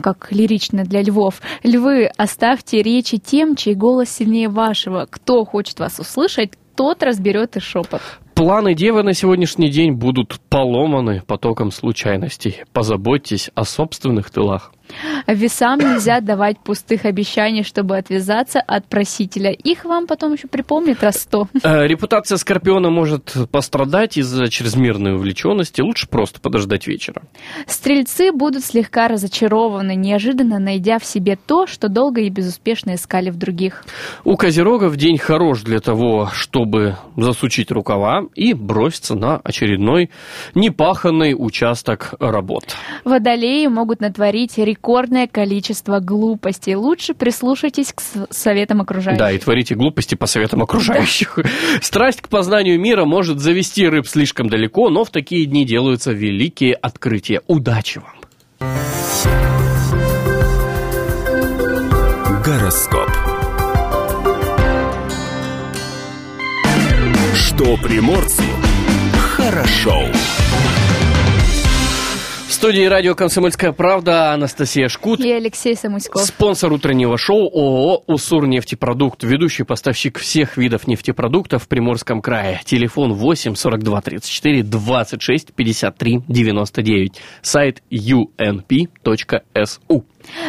Как 0.00 0.32
лирично 0.32 0.84
для 0.84 1.02
львов. 1.02 1.40
Львы, 1.62 2.08
оставьте 2.16 2.82
речи 2.82 3.18
тем, 3.18 3.54
чей 3.54 3.74
голос 3.74 4.10
сильнее 4.10 4.48
вашего. 4.48 5.06
Кто 5.08 5.44
хочет 5.44 5.78
вас 5.78 5.98
услышать, 5.98 6.52
тот 6.76 7.02
разберет 7.02 7.56
и 7.56 7.60
шепот. 7.60 8.00
Планы 8.34 8.74
Девы 8.74 9.04
на 9.04 9.12
сегодняшний 9.12 9.70
день 9.70 9.92
будут 9.92 10.40
поломаны 10.48 11.22
потоком 11.24 11.70
случайностей. 11.70 12.64
Позаботьтесь 12.72 13.50
о 13.54 13.64
собственных 13.64 14.30
тылах. 14.30 14.72
Весам 15.26 15.78
нельзя 15.78 16.20
давать 16.20 16.58
пустых 16.58 17.04
обещаний, 17.04 17.62
чтобы 17.62 17.96
отвязаться 17.96 18.60
от 18.60 18.86
просителя. 18.86 19.50
Их 19.50 19.84
вам 19.84 20.06
потом 20.06 20.32
еще 20.32 20.48
припомнит 20.48 21.02
раз 21.02 21.16
сто. 21.16 21.48
Э, 21.62 21.86
Репутация 21.86 22.36
Скорпиона 22.36 22.90
может 22.90 23.34
пострадать 23.50 24.16
из-за 24.16 24.48
чрезмерной 24.48 25.14
увлеченности. 25.14 25.80
Лучше 25.80 26.08
просто 26.08 26.40
подождать 26.40 26.86
вечера. 26.86 27.22
Стрельцы 27.66 28.32
будут 28.32 28.64
слегка 28.64 29.08
разочарованы, 29.08 29.94
неожиданно 29.94 30.58
найдя 30.58 30.98
в 30.98 31.04
себе 31.04 31.36
то, 31.36 31.66
что 31.66 31.88
долго 31.88 32.20
и 32.20 32.28
безуспешно 32.28 32.94
искали 32.94 33.30
в 33.30 33.36
других. 33.36 33.84
У 34.24 34.36
Козерогов 34.36 34.96
день 34.96 35.18
хорош 35.18 35.62
для 35.62 35.80
того, 35.80 36.28
чтобы 36.32 36.96
засучить 37.16 37.70
рукава 37.70 38.24
и 38.34 38.52
броситься 38.52 39.14
на 39.14 39.36
очередной 39.38 40.10
непаханный 40.54 41.34
участок 41.36 42.14
работ. 42.20 42.64
Водолеи 43.04 43.66
могут 43.66 44.00
натворить 44.00 44.58
рекордное 44.74 45.28
количество 45.28 46.00
глупостей. 46.00 46.74
Лучше 46.74 47.14
прислушайтесь 47.14 47.92
к 47.92 48.02
советам 48.30 48.80
окружающих. 48.80 49.18
Да, 49.18 49.30
и 49.30 49.38
творите 49.38 49.76
глупости 49.76 50.16
по 50.16 50.26
советам 50.26 50.62
окружающих. 50.62 51.38
Страсть 51.80 52.20
к 52.20 52.28
познанию 52.28 52.80
мира 52.80 53.04
может 53.04 53.38
завести 53.38 53.88
рыб 53.88 54.08
слишком 54.08 54.48
далеко, 54.48 54.90
но 54.90 55.04
в 55.04 55.10
такие 55.10 55.46
дни 55.46 55.64
делаются 55.64 56.10
великие 56.12 56.74
открытия. 56.74 57.40
Удачи 57.46 57.98
вам! 58.00 58.14
Гороскоп. 62.44 63.10
Что 67.34 67.76
приморцу 67.76 68.42
хорошо. 69.36 70.06
В 70.12 70.83
студии 72.64 72.86
радио 72.86 73.14
«Комсомольская 73.14 73.72
правда» 73.72 74.32
Анастасия 74.32 74.88
Шкут. 74.88 75.20
И 75.20 75.30
Алексей 75.30 75.76
Самуськов. 75.76 76.22
Спонсор 76.22 76.72
утреннего 76.72 77.18
шоу 77.18 77.50
ООО 77.52 78.04
«Уссур 78.06 78.46
нефтепродукт», 78.46 79.22
ведущий 79.22 79.64
поставщик 79.64 80.18
всех 80.18 80.56
видов 80.56 80.86
нефтепродуктов 80.86 81.64
в 81.64 81.68
Приморском 81.68 82.22
крае. 82.22 82.62
Телефон 82.64 83.12
8 83.12 83.54
42 83.54 84.00
34 84.00 84.62
26 84.62 85.52
53 85.52 86.20
99. 86.26 87.12
Сайт 87.42 87.82
unp.su. 87.90 88.88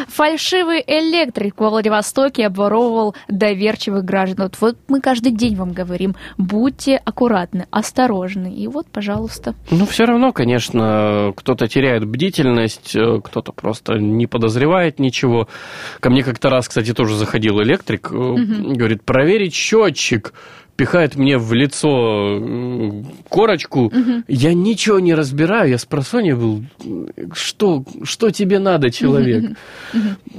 Фальшивый 0.07 0.83
электрик 0.85 1.59
во 1.59 1.69
Владивостоке 1.69 2.45
обворовывал 2.45 3.15
доверчивых 3.27 4.03
граждан. 4.03 4.45
Вот, 4.45 4.57
вот 4.61 4.77
мы 4.87 5.01
каждый 5.01 5.31
день 5.31 5.55
вам 5.55 5.73
говорим, 5.73 6.15
будьте 6.37 6.97
аккуратны, 6.97 7.67
осторожны. 7.71 8.53
И 8.53 8.67
вот, 8.67 8.87
пожалуйста. 8.87 9.55
Ну, 9.71 9.85
все 9.85 10.05
равно, 10.05 10.31
конечно, 10.31 11.33
кто-то 11.35 11.67
теряет 11.67 12.05
бдительность, 12.05 12.95
э, 12.95 13.19
кто-то 13.23 13.51
просто 13.51 13.93
не 13.93 14.27
подозревает 14.27 14.99
ничего. 14.99 15.47
Ко 15.99 16.09
мне 16.09 16.23
как-то 16.23 16.49
раз, 16.49 16.67
кстати, 16.67 16.93
тоже 16.93 17.15
заходил 17.15 17.61
электрик, 17.61 18.09
э, 18.11 18.15
говорит, 18.15 19.03
проверить 19.03 19.53
счетчик. 19.53 20.33
Пихает 20.75 21.15
мне 21.15 21.37
в 21.37 21.53
лицо 21.53 21.87
э, 22.37 23.03
корочку. 23.29 23.91
Я 24.27 24.53
ничего 24.53 24.99
не 24.99 25.13
разбираю. 25.13 25.69
Я 25.69 25.77
с 25.77 25.85
просонья 25.85 26.35
был. 26.35 26.63
Что, 27.33 27.85
что 28.03 28.29
тебе 28.31 28.59
надо, 28.59 28.91
человек? 28.91 29.57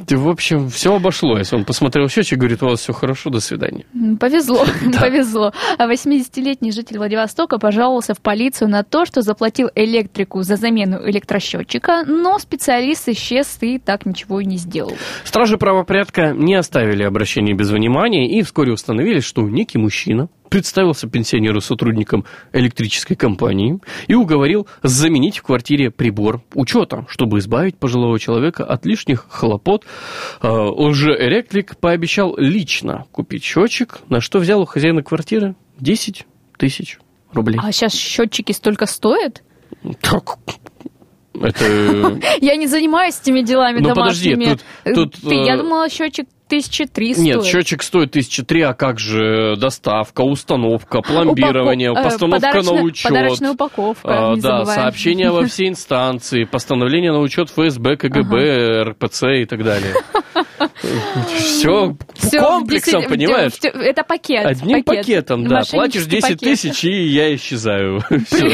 Ты, 0.06 0.18
в 0.18 0.28
общем, 0.28 0.68
все 0.68 0.94
обошлось. 0.94 1.52
Он 1.54 1.64
посмотрел 1.64 2.08
счетчик, 2.08 2.38
говорит, 2.38 2.62
у 2.62 2.66
вас 2.66 2.80
все 2.80 2.92
хорошо, 2.92 3.30
до 3.30 3.40
свидания. 3.40 3.86
Повезло, 4.20 4.66
повезло. 5.00 5.52
А 5.78 5.90
80-летний 5.90 6.70
житель 6.70 6.98
Владивостока 6.98 7.58
пожаловался 7.58 8.12
в 8.14 8.20
полицию 8.20 8.68
на 8.68 8.82
то, 8.82 9.06
что 9.06 9.22
заплатил 9.22 9.70
электрику 9.74 10.42
за 10.42 10.56
замену 10.56 10.98
электросчетчика, 11.08 12.04
но 12.06 12.38
специалист 12.38 13.08
исчез 13.08 13.56
и 13.62 13.78
так 13.78 14.04
ничего 14.04 14.40
и 14.40 14.44
не 14.44 14.58
сделал. 14.58 14.92
Стражи 15.24 15.56
правопорядка 15.56 16.32
не 16.32 16.54
оставили 16.54 17.02
обращение 17.02 17.54
без 17.54 17.70
внимания 17.70 18.38
и 18.38 18.42
вскоре 18.42 18.72
установили, 18.72 19.20
что 19.20 19.42
некий 19.42 19.78
мужчина 19.78 20.25
представился 20.48 21.08
пенсионеру 21.08 21.60
сотрудником 21.60 22.24
электрической 22.52 23.16
компании 23.16 23.78
и 24.06 24.14
уговорил 24.14 24.66
заменить 24.82 25.38
в 25.38 25.42
квартире 25.42 25.90
прибор 25.90 26.42
учета, 26.54 27.04
чтобы 27.08 27.38
избавить 27.38 27.76
пожилого 27.78 28.18
человека 28.18 28.64
от 28.64 28.86
лишних 28.86 29.26
хлопот. 29.28 29.84
Э, 30.42 30.48
Лжеэлектрик 30.48 31.76
пообещал 31.78 32.36
лично 32.36 33.04
купить 33.12 33.42
счетчик, 33.44 33.98
на 34.08 34.20
что 34.20 34.38
взял 34.38 34.60
у 34.60 34.64
хозяина 34.66 35.02
квартиры 35.02 35.56
10 35.80 36.26
тысяч 36.58 36.98
рублей. 37.32 37.58
А 37.62 37.72
сейчас 37.72 37.94
счетчики 37.94 38.52
столько 38.52 38.86
стоят? 38.86 39.42
Так, 40.00 40.38
это... 41.34 42.18
Я 42.40 42.56
не 42.56 42.66
занимаюсь 42.66 43.18
этими 43.20 43.42
делами 43.42 43.80
Ну, 43.80 43.90
подожди, 43.94 44.30
домашними. 44.34 44.58
тут- 44.84 44.94
тут, 45.12 45.28
Ты- 45.28 45.34
Я 45.44 45.54
э, 45.54 45.58
думала, 45.58 45.88
счетчик 45.90 46.26
тысячи 46.48 46.86
три 46.86 47.14
Нет, 47.16 47.40
стоит. 47.42 47.44
счетчик 47.52 47.82
стоит 47.82 48.12
тысячи 48.12 48.42
три, 48.42 48.62
а 48.62 48.74
как 48.74 48.98
же 48.98 49.56
доставка, 49.56 50.22
установка, 50.22 51.02
пломбирование, 51.02 51.90
Упако- 51.92 52.00
э, 52.00 52.04
постановка 52.04 52.46
подарочная- 52.46 52.74
на 52.78 52.82
учет. 52.82 53.04
Подарочная 53.10 53.50
упаковка, 53.52 54.08
А, 54.32 54.34
да, 54.36 54.40
забываем. 54.40 54.80
сообщение 54.82 55.30
во 55.30 55.44
все 55.46 55.68
инстанции, 55.68 56.44
постановление 56.44 57.12
на 57.12 57.20
учет 57.20 57.50
ФСБ, 57.50 57.96
КГБ, 57.96 58.82
РПЦ 58.90 59.22
и 59.42 59.44
так 59.44 59.64
далее. 59.64 59.92
Все 61.36 61.96
Всё 62.14 62.40
в 62.40 62.42
комплексом, 62.42 63.00
10 63.02 63.08
понимаешь? 63.10 63.52
Это 63.62 64.04
пакет. 64.04 64.46
Одним 64.46 64.82
пакет. 64.84 65.02
пакетом, 65.04 65.46
да. 65.46 65.62
Платишь 65.70 66.04
10 66.06 66.22
пакет. 66.22 66.38
тысяч, 66.40 66.84
и 66.84 67.08
я 67.08 67.34
исчезаю. 67.34 68.00
Всё. 68.26 68.48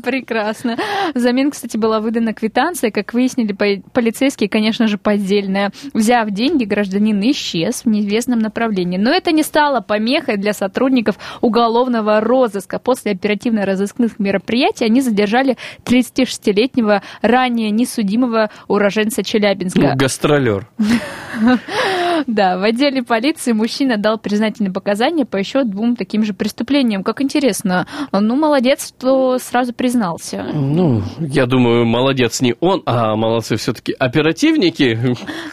Прекрасно. 0.04 0.76
Взамен, 1.14 1.50
кстати, 1.50 1.76
была 1.76 2.00
выдана 2.00 2.34
квитанция. 2.34 2.90
Как 2.90 3.12
выяснили 3.12 3.52
по- 3.52 3.90
полицейские, 3.92 4.48
конечно 4.48 4.88
же, 4.88 4.98
поддельная. 4.98 5.72
Взяв 5.94 6.30
деньги, 6.30 6.64
гражданин 6.64 7.20
исчез 7.30 7.84
в 7.84 7.88
неизвестном 7.88 8.38
направлении. 8.38 8.98
Но 8.98 9.10
это 9.10 9.32
не 9.32 9.42
стало 9.42 9.80
помехой 9.80 10.36
для 10.36 10.52
сотрудников 10.52 11.16
уголовного 11.40 12.20
розыска. 12.20 12.78
После 12.78 13.12
оперативно-розыскных 13.12 14.18
мероприятий 14.18 14.84
они 14.84 15.00
задержали 15.00 15.56
36-летнего, 15.84 17.02
ранее 17.22 17.70
несудимого 17.70 18.50
уроженца 18.68 19.22
Челябинска. 19.22 19.80
Ну, 19.80 19.96
Гастролер. 19.96 20.66
Да, 22.26 22.58
в 22.58 22.62
отделе 22.62 23.02
полиции 23.02 23.52
мужчина 23.52 23.96
дал 23.96 24.18
признательные 24.18 24.72
показания 24.72 25.24
по 25.24 25.36
еще 25.36 25.64
двум 25.64 25.96
таким 25.96 26.24
же 26.24 26.34
преступлениям. 26.34 27.02
Как 27.02 27.20
интересно. 27.22 27.86
Ну, 28.12 28.36
молодец, 28.36 28.88
что 28.88 29.38
сразу 29.38 29.72
признался. 29.72 30.46
Ну, 30.52 31.02
я 31.18 31.46
думаю, 31.46 31.84
молодец 31.86 32.40
не 32.40 32.54
он, 32.60 32.82
а 32.86 33.16
молодцы 33.16 33.56
все-таки 33.56 33.92
оперативники. 33.98 34.98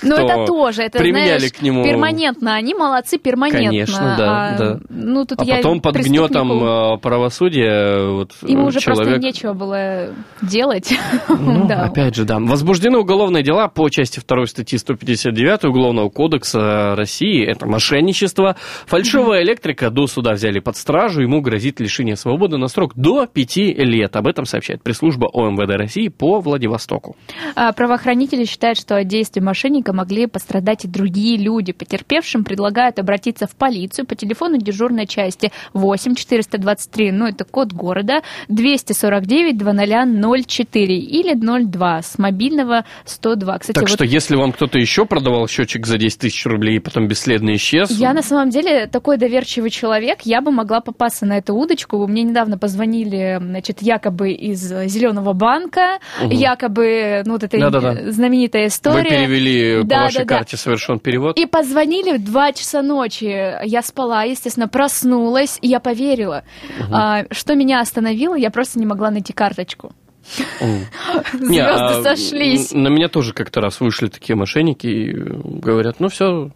Ну, 0.02 0.16
это 0.16 0.46
тоже, 0.46 0.84
это, 0.84 0.98
применяли 1.00 1.40
знаешь, 1.40 1.54
к 1.54 1.62
нему... 1.62 1.84
перманентно. 1.84 2.56
Они 2.56 2.74
молодцы 2.74 3.18
перманентно. 3.18 3.66
Конечно, 3.66 4.16
да, 4.18 4.48
а, 4.48 4.58
да. 4.58 4.80
Ну, 4.90 5.26
тут 5.26 5.42
А 5.42 5.46
я 5.46 5.58
потом 5.58 5.82
под 5.82 5.96
гнетом 5.96 6.52
э, 6.52 6.98
правосудия 7.00 8.10
вот, 8.10 8.32
Ему 8.44 8.68
уже 8.68 8.80
просто 8.82 9.04
человек... 9.04 9.22
нечего 9.24 9.54
было 9.54 10.10
делать. 10.42 10.94
Ну, 11.30 11.66
Да. 11.68 11.84
опять 11.86 12.16
же, 12.16 12.26
да. 12.26 12.40
Возбуждены 12.40 12.98
уголовные 13.00 13.44
дела 13.44 13.68
по 13.68 13.90
части 13.90 14.22
2 14.26 14.46
статьи 14.46 14.78
159 14.78 15.66
Уголовного 15.66 16.10
кодекса 16.10 16.55
России. 16.56 17.46
Это 17.46 17.66
мошенничество. 17.66 18.56
Фальшивая 18.86 19.44
электрика 19.44 19.90
до 19.90 20.08
суда 20.08 20.34
взяли 20.34 20.60
под 20.60 20.78
стражу. 20.78 21.22
Ему 21.22 21.42
грозит 21.42 21.80
лишение 21.80 22.16
свободы 22.16 22.58
на 22.58 22.68
срок 22.68 22.94
до 22.96 23.26
пяти 23.28 23.74
лет. 23.74 24.16
Об 24.16 24.28
этом 24.28 24.46
сообщает 24.46 24.84
пресс-служба 24.84 25.28
ОМВД 25.32 25.76
России 25.76 26.08
по 26.08 26.40
Владивостоку. 26.40 27.16
А, 27.56 27.72
Правоохранители 27.74 28.46
считают, 28.46 28.78
что 28.78 28.98
от 28.98 29.08
действий 29.08 29.42
мошенника 29.42 29.94
могли 29.94 30.28
пострадать 30.28 30.86
и 30.86 30.88
другие 30.88 31.38
люди. 31.38 31.74
Потерпевшим 31.74 32.44
предлагают 32.44 33.00
обратиться 33.00 33.48
в 33.48 33.56
полицию 33.56 34.06
по 34.06 34.16
телефону 34.16 34.58
дежурной 34.58 35.08
части 35.08 35.52
8 35.74 36.16
423, 36.16 37.12
ну 37.12 37.28
это 37.28 37.44
код 37.44 37.74
города, 37.74 38.22
249 38.50 40.46
0004 40.46 40.98
или 40.98 41.34
02 41.34 42.02
с 42.02 42.18
мобильного 42.18 42.86
102. 43.06 43.60
Кстати, 43.60 43.76
Так 43.76 43.84
вот 43.84 43.96
что, 43.96 44.04
если 44.04 44.36
вам 44.36 44.52
кто-то 44.52 44.78
еще 44.80 45.06
продавал 45.06 45.48
счетчик 45.48 45.86
за 45.86 45.98
10 45.98 46.20
тысяч 46.20 46.45
рублей 46.52 46.78
и 46.78 46.80
потом 46.80 47.08
бесследно 47.08 47.56
исчез, 47.56 47.92
Я 47.92 48.14
на 48.14 48.22
самом 48.22 48.50
деле 48.50 48.88
такой 48.88 49.18
доверчивый 49.18 49.70
человек, 49.70 50.20
я 50.24 50.42
бы 50.42 50.52
могла 50.52 50.82
попасться 50.82 51.26
на 51.26 51.38
эту 51.38 51.56
удочку. 51.56 52.06
Мне 52.08 52.24
недавно 52.24 52.58
позвонили, 52.58 53.38
значит, 53.42 53.82
якобы 53.82 54.32
из 54.32 54.60
Зеленого 54.62 55.34
банка, 55.34 56.00
Мгм. 56.22 56.30
якобы, 56.32 57.24
ну 57.26 57.34
вот 57.34 57.44
эта 57.44 57.58
Да-да-да. 57.60 58.12
знаменитая 58.12 58.68
история. 58.68 59.04
вы 59.04 59.10
перевели 59.10 59.82
по 59.82 59.88
Да, 59.88 60.02
вашей 60.04 60.20
да, 60.20 60.26
да. 60.26 60.36
карте 60.38 60.58
совершен 60.58 61.00
перевод. 61.00 61.38
И 61.38 61.46
позвонили 61.46 62.18
в 62.18 62.24
2 62.24 62.52
часа 62.54 62.82
ночи. 62.82 63.54
Я 63.66 63.82
спала, 63.82 64.24
естественно, 64.24 64.68
проснулась, 64.68 65.60
и 65.62 65.68
я 65.68 65.80
поверила. 65.80 66.44
А, 66.92 67.24
что 67.32 67.56
меня 67.56 67.80
остановило, 67.82 68.36
я 68.36 68.52
просто 68.52 68.80
не 68.80 68.86
могла 68.86 69.12
найти 69.12 69.34
карточку. 69.34 69.92
Звезды 71.34 71.60
а, 71.62 72.04
сошлись. 72.04 72.72
На 72.72 72.88
меня 72.88 73.08
тоже 73.08 73.34
как-то 73.34 73.62
раз 73.62 73.80
вышли 73.80 74.08
такие 74.08 74.36
мошенники 74.36 74.88
и 74.88 75.12
говорят, 75.14 76.00
ну 76.00 76.10
все, 76.10 76.52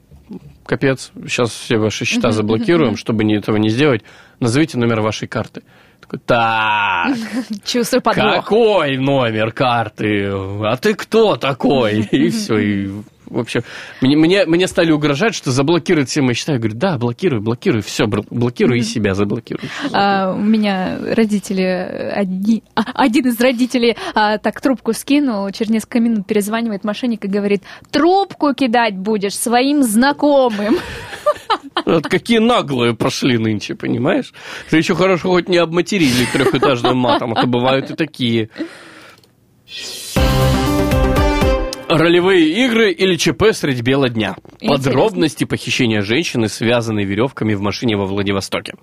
капец, 0.65 1.11
сейчас 1.27 1.51
все 1.51 1.77
ваши 1.77 2.05
счета 2.05 2.31
заблокируем, 2.31 2.95
чтобы 2.97 3.23
этого 3.33 3.57
не 3.57 3.69
сделать, 3.69 4.03
назовите 4.39 4.77
номер 4.77 5.01
вашей 5.01 5.27
карты. 5.27 5.63
Такой, 6.01 6.19
так, 6.25 7.15
Чувствую 7.63 8.01
подвох. 8.01 8.35
какой 8.45 8.97
номер 8.97 9.51
карты? 9.51 10.31
А 10.31 10.75
ты 10.77 10.95
кто 10.95 11.35
такой? 11.35 11.99
И 12.11 12.29
все, 12.29 12.57
и 12.57 12.89
в 13.29 13.39
общем, 13.39 13.61
мне, 14.01 14.15
мне, 14.15 14.45
мне 14.45 14.67
стали 14.67 14.91
угрожать, 14.91 15.35
что 15.35 15.51
заблокируют 15.51 16.09
все 16.09 16.21
мои 16.21 16.33
счета. 16.33 16.53
Я 16.53 16.59
говорю, 16.59 16.77
да, 16.77 16.97
блокируй, 16.97 17.39
блокируй, 17.39 17.81
все, 17.81 18.07
блокируй 18.07 18.79
и 18.79 18.81
себя 18.81 19.13
заблокируй. 19.13 19.69
А, 19.93 20.33
у 20.33 20.41
меня 20.41 20.97
родители, 20.99 21.63
одни, 21.63 22.63
а, 22.75 22.83
один 22.93 23.27
из 23.27 23.39
родителей 23.39 23.95
а, 24.13 24.37
так 24.37 24.59
трубку 24.61 24.93
скинул, 24.93 25.49
через 25.51 25.71
несколько 25.71 25.99
минут 25.99 26.27
перезванивает 26.27 26.83
мошенник 26.83 27.25
и 27.25 27.27
говорит, 27.27 27.63
трубку 27.91 28.53
кидать 28.53 28.97
будешь 28.97 29.37
своим 29.37 29.83
знакомым. 29.83 30.77
Вот 31.85 32.07
какие 32.07 32.39
наглые 32.39 32.93
пошли 32.93 33.37
нынче, 33.37 33.73
понимаешь? 33.73 34.33
Ты 34.69 34.77
еще 34.77 34.95
хорошо 34.95 35.29
хоть 35.29 35.49
не 35.49 35.57
обматерили 35.57 36.25
трехэтажным 36.31 36.97
матом, 36.97 37.33
а 37.33 37.41
то 37.41 37.47
бывают 37.47 37.89
и 37.89 37.95
такие. 37.95 38.49
Ролевые 41.99 42.47
игры 42.65 42.93
или 42.93 43.17
ЧП 43.17 43.51
средь 43.51 43.81
бела 43.81 44.07
дня. 44.07 44.37
Интересно. 44.61 44.77
Подробности 44.77 45.43
похищения 45.43 46.01
женщины, 46.01 46.47
связанной 46.47 47.03
веревками 47.03 47.53
в 47.55 47.61
машине 47.61 47.97
во 47.97 48.05
Владивостоке. 48.05 48.75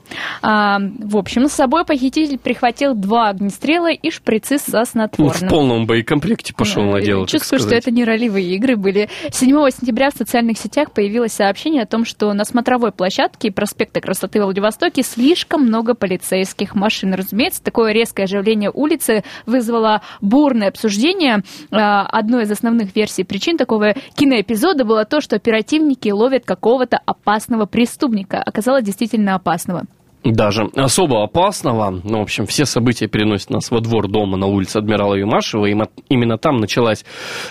А, 0.42 0.78
в 0.78 1.16
общем, 1.16 1.48
с 1.48 1.52
собой 1.52 1.86
похититель 1.86 2.36
прихватил 2.38 2.94
два 2.94 3.30
огнестрела 3.30 3.90
и 3.90 4.10
шприцы 4.10 4.58
со 4.58 4.80
Ну, 4.80 4.84
в 4.84 4.88
снотворным. 4.88 5.48
полном 5.48 5.86
боекомплекте 5.86 6.52
пошел 6.52 6.82
Да, 6.84 6.92
на 6.92 7.00
дело. 7.00 7.26
Чувствую, 7.26 7.58
что 7.58 7.74
это 7.74 7.90
не 7.90 8.04
ролевые 8.04 8.54
игры 8.54 8.76
были. 8.76 9.08
7 9.30 9.48
сентября 9.70 10.10
в 10.10 10.14
социальных 10.14 10.58
сетях 10.58 10.92
появилось 10.92 11.32
сообщение 11.32 11.84
о 11.84 11.86
том, 11.86 12.04
что 12.04 12.30
на 12.34 12.44
смотровой 12.44 12.92
площадке 12.92 13.50
проспекта 13.50 14.02
Красоты 14.02 14.40
во 14.40 14.44
Владивостоке 14.44 15.02
слишком 15.02 15.62
много 15.62 15.94
полицейских 15.94 16.74
машин. 16.74 17.14
Разумеется, 17.14 17.64
такое 17.64 17.92
резкое 17.92 18.24
оживление 18.24 18.70
улицы 18.70 19.24
вызвало 19.46 20.02
бурное 20.20 20.68
обсуждение. 20.68 21.42
А, 21.70 22.02
Одной 22.06 22.42
из 22.42 22.50
основных 22.50 22.94
версий 22.94 23.05
причин 23.24 23.56
такого 23.56 23.94
киноэпизода 24.14 24.84
было 24.84 25.04
то, 25.04 25.20
что 25.20 25.36
оперативники 25.36 26.08
ловят 26.08 26.44
какого-то 26.44 26.98
опасного 27.04 27.66
преступника. 27.66 28.42
Оказалось 28.42 28.84
действительно 28.84 29.34
опасного. 29.34 29.84
Даже 30.32 30.68
особо 30.74 31.22
опасного. 31.22 32.00
Ну, 32.02 32.18
в 32.18 32.22
общем, 32.22 32.46
все 32.46 32.64
события 32.64 33.06
переносят 33.06 33.50
нас 33.50 33.70
во 33.70 33.80
двор 33.80 34.08
дома 34.08 34.36
на 34.36 34.46
улице 34.46 34.78
Адмирала 34.78 35.14
Юмашева. 35.14 35.66
И 35.66 35.76
именно 36.08 36.36
там 36.36 36.56
началась 36.56 37.04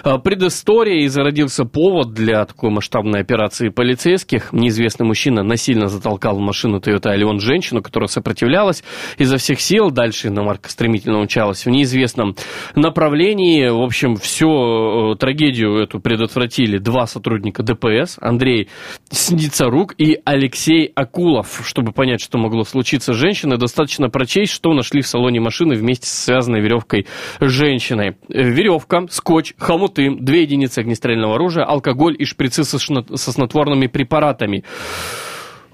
а, 0.04 0.18
предыстория 0.18 1.04
и 1.04 1.08
зародился 1.08 1.64
повод 1.64 2.14
для 2.14 2.44
такой 2.46 2.72
масштабной 2.72 3.22
операции 3.22 3.70
полицейских. 3.70 4.52
Неизвестный 4.52 5.06
мужчина 5.06 5.42
насильно 5.42 5.88
затолкал 5.88 6.36
в 6.36 6.42
машину 6.42 6.80
Toyota 6.80 7.16
Allion 7.16 7.40
женщину, 7.40 7.82
которая 7.82 8.10
сопротивлялась 8.10 8.84
изо 9.18 9.38
всех 9.38 9.62
сил. 9.62 9.90
Дальше 9.90 10.28
иномарка 10.28 10.70
стремительно 10.70 11.20
умчалась 11.20 11.66
в 11.66 11.70
неизвестном 11.70 12.36
направлении. 12.76 13.70
В 13.70 13.84
общем, 13.84 14.18
всю 14.18 15.16
трагедию 15.16 15.78
эту 15.78 16.02
предотвратили 16.02 16.78
два 16.78 17.08
сотрудника 17.08 17.64
ДПС. 17.64 18.18
Андрей 18.20 18.68
Сницарук 19.12 19.96
и 19.98 20.20
Алексей 20.26 20.92
Акулов. 20.94 21.62
Чтобы 21.64 21.94
понять, 21.94 22.20
что 22.20 22.38
могло 22.38 22.65
случиться 22.66 23.14
с 23.14 23.18
женщиной, 23.18 23.58
достаточно 23.58 24.10
прочесть, 24.10 24.52
что 24.52 24.74
нашли 24.74 25.02
в 25.02 25.08
салоне 25.08 25.40
машины 25.40 25.76
вместе 25.76 26.08
с 26.08 26.24
связанной 26.26 26.62
веревкой 26.62 27.08
женщиной. 27.40 28.18
Веревка, 28.30 29.06
скотч, 29.10 29.54
хомуты, 29.58 30.16
две 30.20 30.44
единицы 30.44 30.80
огнестрельного 30.80 31.36
оружия, 31.36 31.66
алкоголь 31.66 32.16
и 32.18 32.26
шприцы 32.26 32.64
со, 32.64 32.78
со 32.78 33.32
снотворными 33.32 33.88
препаратами. 33.88 34.64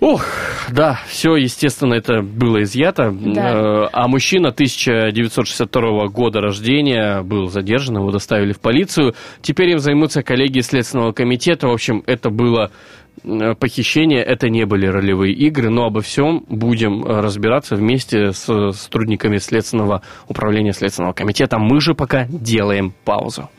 Ох, 0.01 0.25
да, 0.71 0.99
все, 1.07 1.35
естественно, 1.35 1.93
это 1.93 2.23
было 2.23 2.63
изъято. 2.63 3.11
Да. 3.11 3.51
Э, 3.51 3.87
А 3.93 4.07
мужчина 4.07 4.49
1962 4.49 6.07
года 6.07 6.41
рождения 6.41 7.21
был 7.21 7.49
задержан, 7.49 7.97
его 7.97 8.09
доставили 8.09 8.51
в 8.51 8.59
полицию. 8.59 9.13
Теперь 9.43 9.69
им 9.69 9.77
займутся 9.77 10.23
коллеги 10.23 10.61
Следственного 10.61 11.11
комитета. 11.11 11.67
В 11.67 11.71
общем, 11.71 12.01
это 12.07 12.31
было 12.31 12.71
похищение, 13.59 14.23
это 14.23 14.49
не 14.49 14.65
были 14.65 14.87
ролевые 14.87 15.33
игры, 15.33 15.69
но 15.69 15.85
обо 15.85 16.01
всем 16.01 16.45
будем 16.49 17.03
э, 17.03 17.21
разбираться 17.21 17.75
вместе 17.75 18.31
с 18.31 18.71
сотрудниками 18.73 19.37
Следственного 19.37 20.01
управления 20.27 20.73
Следственного 20.73 21.13
комитета. 21.13 21.59
Мы 21.59 21.81
же 21.81 21.93
пока 21.93 22.25
делаем 22.25 22.93
паузу. 23.05 23.49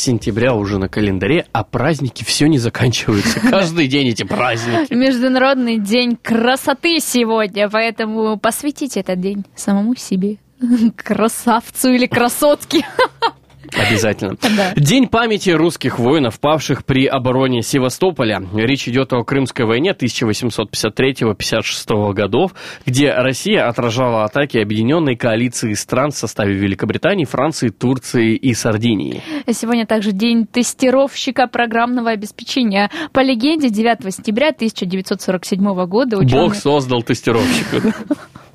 Сентября 0.00 0.54
уже 0.54 0.78
на 0.78 0.88
календаре, 0.88 1.46
а 1.52 1.64
праздники 1.64 2.24
все 2.24 2.46
не 2.46 2.58
заканчиваются. 2.58 3.40
Каждый 3.50 3.86
день 3.86 4.08
эти 4.08 4.22
праздники. 4.22 4.92
Международный 4.92 5.78
день 5.78 6.16
красоты 6.20 6.98
сегодня, 7.00 7.68
поэтому 7.68 8.38
посвятите 8.38 9.00
этот 9.00 9.20
день 9.20 9.44
самому 9.54 9.94
себе. 9.94 10.38
Красавцу 10.96 11.90
или 11.90 12.06
красотке. 12.06 12.86
Обязательно. 13.72 14.36
Да. 14.56 14.72
День 14.74 15.06
памяти 15.06 15.50
русских 15.50 16.00
воинов, 16.00 16.40
павших 16.40 16.84
при 16.84 17.06
обороне 17.06 17.62
Севастополя. 17.62 18.42
Речь 18.52 18.88
идет 18.88 19.12
о 19.12 19.22
Крымской 19.22 19.64
войне 19.64 19.92
1853-56 19.92 22.12
годов, 22.12 22.52
где 22.84 23.12
Россия 23.12 23.68
отражала 23.68 24.24
атаки 24.24 24.58
объединенной 24.58 25.14
коалиции 25.14 25.74
стран 25.74 26.10
в 26.10 26.16
составе 26.16 26.54
Великобритании, 26.54 27.24
Франции, 27.24 27.68
Турции 27.68 28.34
и 28.34 28.54
Сардинии. 28.54 29.22
Сегодня 29.50 29.86
также 29.86 30.10
день 30.10 30.46
тестировщика 30.46 31.46
программного 31.46 32.10
обеспечения. 32.10 32.90
По 33.12 33.20
легенде, 33.20 33.70
9 33.70 34.12
сентября 34.12 34.48
1947 34.48 35.86
года 35.86 36.16
Бог 36.16 36.26
ученые, 36.26 36.54
создал 36.54 37.02
тестировщика. 37.02 37.80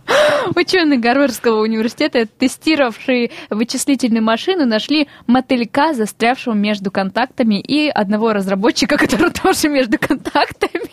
ученые 0.56 1.00
Гарвардского 1.00 1.62
университета, 1.62 2.26
тестировавшие 2.26 3.32
вычислительные 3.50 4.22
машины, 4.22 4.66
нашли 4.66 5.08
мотылька, 5.28 5.94
застрявшего 5.94 6.54
между 6.54 6.92
контактами, 6.92 7.60
и 7.60 7.90
одного 7.90 8.34
разработчика, 8.34 8.98
который 9.06 9.32
тоже 9.32 9.70
между 9.70 9.98
контактами. 9.98 10.86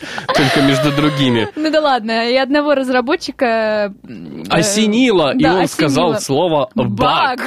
Только 0.34 0.62
между 0.62 0.92
другими. 0.92 1.48
Ну 1.56 1.70
да 1.70 1.80
ладно, 1.80 2.28
и 2.30 2.36
одного 2.36 2.74
разработчика... 2.74 3.92
э, 4.02 4.42
Осенило, 4.48 5.34
и 5.36 5.44
он 5.44 5.66
сказал 5.66 6.18
слово 6.20 6.70
«баг». 6.74 6.88
Баг, 7.38 7.40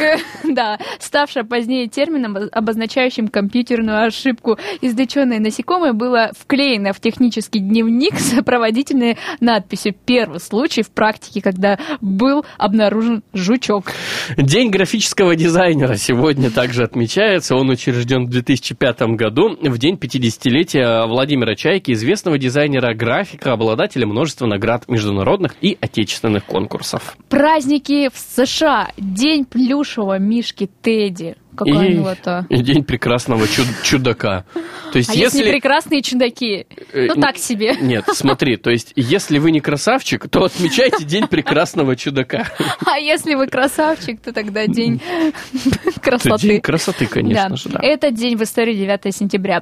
да, 0.44 0.78
ставшее 1.00 1.44
позднее 1.44 1.88
термином, 1.88 2.38
обозначающим 2.52 3.28
компьютерную 3.28 4.06
ошибку. 4.06 4.58
Извлеченное 4.82 5.40
насекомое 5.40 5.94
было 5.94 6.32
вклеено 6.38 6.94
в 6.94 7.00
технический 7.00 7.60
дневник 7.60 8.20
с 8.20 8.34
сопроводительной 8.36 9.18
надписью 9.40 9.96
«Первый 10.06 10.40
случай 10.40 10.73
в 10.82 10.92
практике, 10.92 11.42
когда 11.42 11.78
был 12.02 12.46
обнаружен 12.58 13.24
жучок». 13.34 13.92
День 14.38 14.70
графического 14.70 15.36
дизайнера 15.36 15.96
сегодня 15.96 16.50
также 16.50 16.84
отмечается. 16.84 17.56
Он 17.56 17.70
учрежден 17.70 18.26
в 18.26 18.30
2005 18.30 19.02
году, 19.16 19.58
в 19.62 19.78
день 19.78 19.96
50-летия 19.96 21.06
Владимира 21.08 21.56
Чайки, 21.56 21.92
известного 21.92 22.38
дизайнера 22.38 22.94
графика, 22.94 23.54
обладателя 23.54 24.08
множества 24.08 24.46
наград 24.46 24.88
международных 24.88 25.56
и 25.62 25.78
отечественных 25.80 26.46
конкурсов. 26.46 27.16
Праздники 27.30 28.10
в 28.14 28.18
США. 28.18 28.90
День 28.98 29.46
плюшевого 29.46 30.20
мишки 30.20 30.70
Тедди. 30.82 31.36
Какая 31.56 31.88
и, 31.88 31.94
милота. 31.96 32.46
и 32.50 32.58
день 32.62 32.84
прекрасного 32.84 33.46
чуд- 33.46 33.68
чудака. 33.84 34.46
То 34.92 34.98
есть, 34.98 35.10
А 35.10 35.14
если, 35.14 35.40
если... 35.40 35.52
прекрасные 35.52 36.02
чудаки? 36.02 36.66
Э, 36.94 37.08
Ну, 37.08 37.22
так 37.22 37.38
себе. 37.38 37.76
Нет, 37.82 38.06
смотри, 38.14 38.58
то 38.58 38.70
есть, 38.70 38.94
если 38.96 39.38
вы 39.40 39.52
не 39.52 39.60
красавчик, 39.60 40.28
то 40.30 40.44
отмечайте 40.46 41.04
день 41.04 41.28
прекрасного 41.28 41.96
чудака. 41.96 42.48
А 42.86 42.98
если 43.00 43.34
вы 43.36 43.48
красавчик, 43.48 44.20
то 44.22 44.32
тогда 44.34 44.68
день 44.68 45.02
Это 45.86 46.00
красоты. 46.02 46.48
день 46.48 46.62
красоты, 46.62 47.06
конечно 47.08 47.50
Да. 47.50 47.56
же, 47.56 47.70
да. 47.70 47.80
Этот 47.82 48.14
день 48.16 48.36
в 48.38 48.44
истории 48.44 48.76
9 48.76 49.16
сентября. 49.16 49.62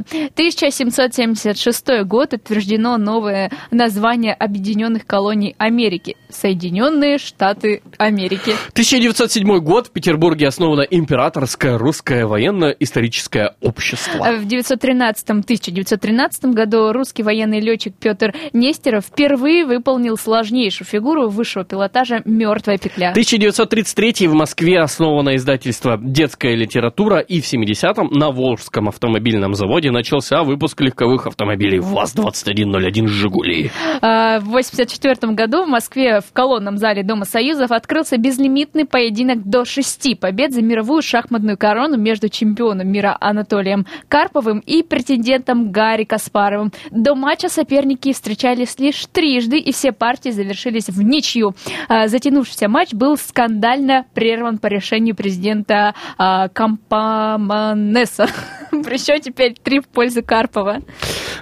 1776 0.75 2.03
год 2.05 2.33
утверждено 2.33 2.97
новое 2.97 3.51
название 3.71 4.33
Объединенных 4.33 5.05
колоний 5.05 5.55
Америки. 5.57 6.15
Соединенные 6.29 7.17
Штаты 7.17 7.81
Америки. 7.97 8.53
1907 8.73 9.59
год 9.59 9.87
в 9.87 9.91
Петербурге 9.91 10.47
основано 10.47 10.81
Императорское 10.81 11.77
русское 11.81 12.25
военно-историческое 12.25 13.55
общество. 13.61 14.23
В 14.23 14.45
913-1913 14.45 16.53
году 16.53 16.93
русский 16.93 17.23
военный 17.23 17.59
летчик 17.59 17.93
Петр 17.99 18.33
Нестеров 18.53 19.05
впервые 19.05 19.65
выполнил 19.65 20.17
сложнейшую 20.17 20.87
фигуру 20.87 21.29
высшего 21.29 21.65
пилотажа 21.65 22.21
«Мертвая 22.25 22.77
петля». 22.77 23.09
1933 23.09 24.27
в 24.27 24.33
Москве 24.33 24.79
основано 24.79 25.35
издательство 25.35 25.97
«Детская 26.01 26.55
литература» 26.55 27.19
и 27.19 27.41
в 27.41 27.51
70-м 27.51 28.09
на 28.11 28.31
Волжском 28.31 28.87
автомобильном 28.87 29.55
заводе 29.55 29.91
начался 29.91 30.43
выпуск 30.43 30.79
легковых 30.81 31.27
автомобилей 31.27 31.79
ВАЗ-2101 31.79 33.07
«Жигули». 33.07 33.71
А, 34.01 34.39
В 34.39 34.49
1984 34.49 35.33
году 35.33 35.65
в 35.65 35.67
Москве 35.67 36.21
в 36.21 36.31
колонном 36.33 36.77
зале 36.77 37.03
Дома 37.03 37.25
Союзов 37.25 37.71
открылся 37.71 38.17
безлимитный 38.17 38.85
поединок 38.85 39.43
до 39.43 39.65
шести 39.65 40.15
побед 40.15 40.53
за 40.53 40.61
мировую 40.61 41.01
шахматную 41.01 41.57
корону 41.71 41.95
между 41.95 42.27
чемпионом 42.27 42.89
мира 42.89 43.15
Анатолием 43.21 43.85
Карповым 44.09 44.59
и 44.59 44.83
претендентом 44.83 45.71
Гарри 45.71 46.03
Каспаровым. 46.03 46.73
До 46.91 47.15
матча 47.15 47.47
соперники 47.47 48.11
встречались 48.11 48.77
лишь 48.77 49.05
трижды, 49.05 49.57
и 49.57 49.71
все 49.71 49.93
партии 49.93 50.31
завершились 50.31 50.89
в 50.89 51.01
ничью. 51.01 51.55
А, 51.87 52.09
Затянувшийся 52.09 52.67
матч 52.67 52.91
был 52.91 53.15
скандально 53.15 54.05
прерван 54.13 54.57
по 54.57 54.67
решению 54.67 55.15
президента 55.15 55.95
а, 56.17 56.49
Кампаманеса. 56.49 58.27
При 58.71 58.97
счете 58.97 59.31
5-3 59.31 59.81
в 59.81 59.87
пользу 59.87 60.23
Карпова. 60.25 60.79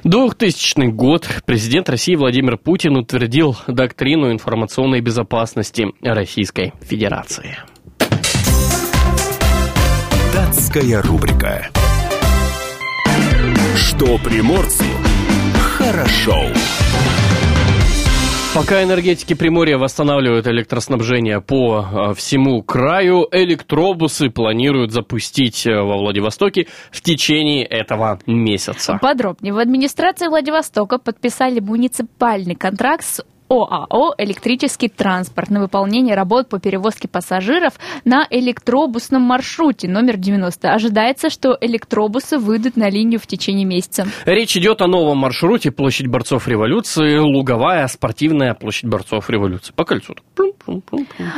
2000 0.04 0.92
год. 0.92 1.28
Президент 1.48 1.90
России 1.90 2.16
Владимир 2.16 2.58
Путин 2.58 2.98
утвердил 2.98 3.58
доктрину 3.66 4.32
информационной 4.32 5.02
безопасности 5.02 5.88
Российской 6.04 6.74
Федерации. 6.82 7.58
Датская 10.40 11.02
рубрика. 11.02 11.68
Что 13.76 14.18
приморцу 14.20 14.86
хорошо. 15.78 16.46
Пока 18.56 18.82
энергетики 18.82 19.34
Приморья 19.34 19.78
восстанавливают 19.78 20.48
электроснабжение 20.48 21.42
по 21.42 21.86
э, 22.12 22.14
всему 22.14 22.64
краю, 22.64 23.28
электробусы 23.34 24.30
планируют 24.30 24.94
запустить 24.94 25.68
э, 25.68 25.72
во 25.72 25.98
Владивостоке 25.98 26.68
в 26.90 27.02
течение 27.02 27.66
этого 27.66 28.18
месяца. 28.26 28.98
Подробнее. 29.02 29.54
В 29.54 29.58
администрации 29.58 30.30
Владивостока 30.30 31.00
подписали 31.00 31.60
муниципальный 31.60 32.56
контракт 32.56 33.04
с 33.04 33.26
ОАО 33.50 34.14
«Электрический 34.20 34.90
транспорт» 34.90 35.50
на 35.50 35.60
выполнение 35.60 36.16
работ 36.16 36.50
по 36.50 36.60
перевозке 36.60 37.08
пассажиров 37.08 37.74
на 38.06 38.28
электробусном 38.30 39.24
маршруте 39.24 39.88
номер 39.88 40.18
90. 40.18 40.72
Ожидается, 40.72 41.32
что 41.32 41.58
электробусы 41.60 42.38
выйдут 42.38 42.78
на 42.78 42.90
линию 42.90 43.20
в 43.20 43.26
течение 43.26 43.66
месяца. 43.66 44.06
Речь 44.26 44.56
идет 44.56 44.82
о 44.82 44.88
новом 44.88 45.18
маршруте 45.18 45.72
Площадь 45.72 46.06
борцов 46.08 46.48
революции, 46.48 47.18
Луговая, 47.18 47.88
спортивная 47.88 48.54
Площадь 48.54 48.86
борцов 48.86 49.28
революции. 49.30 49.74
По 49.76 49.84
кольцу. 49.84 50.14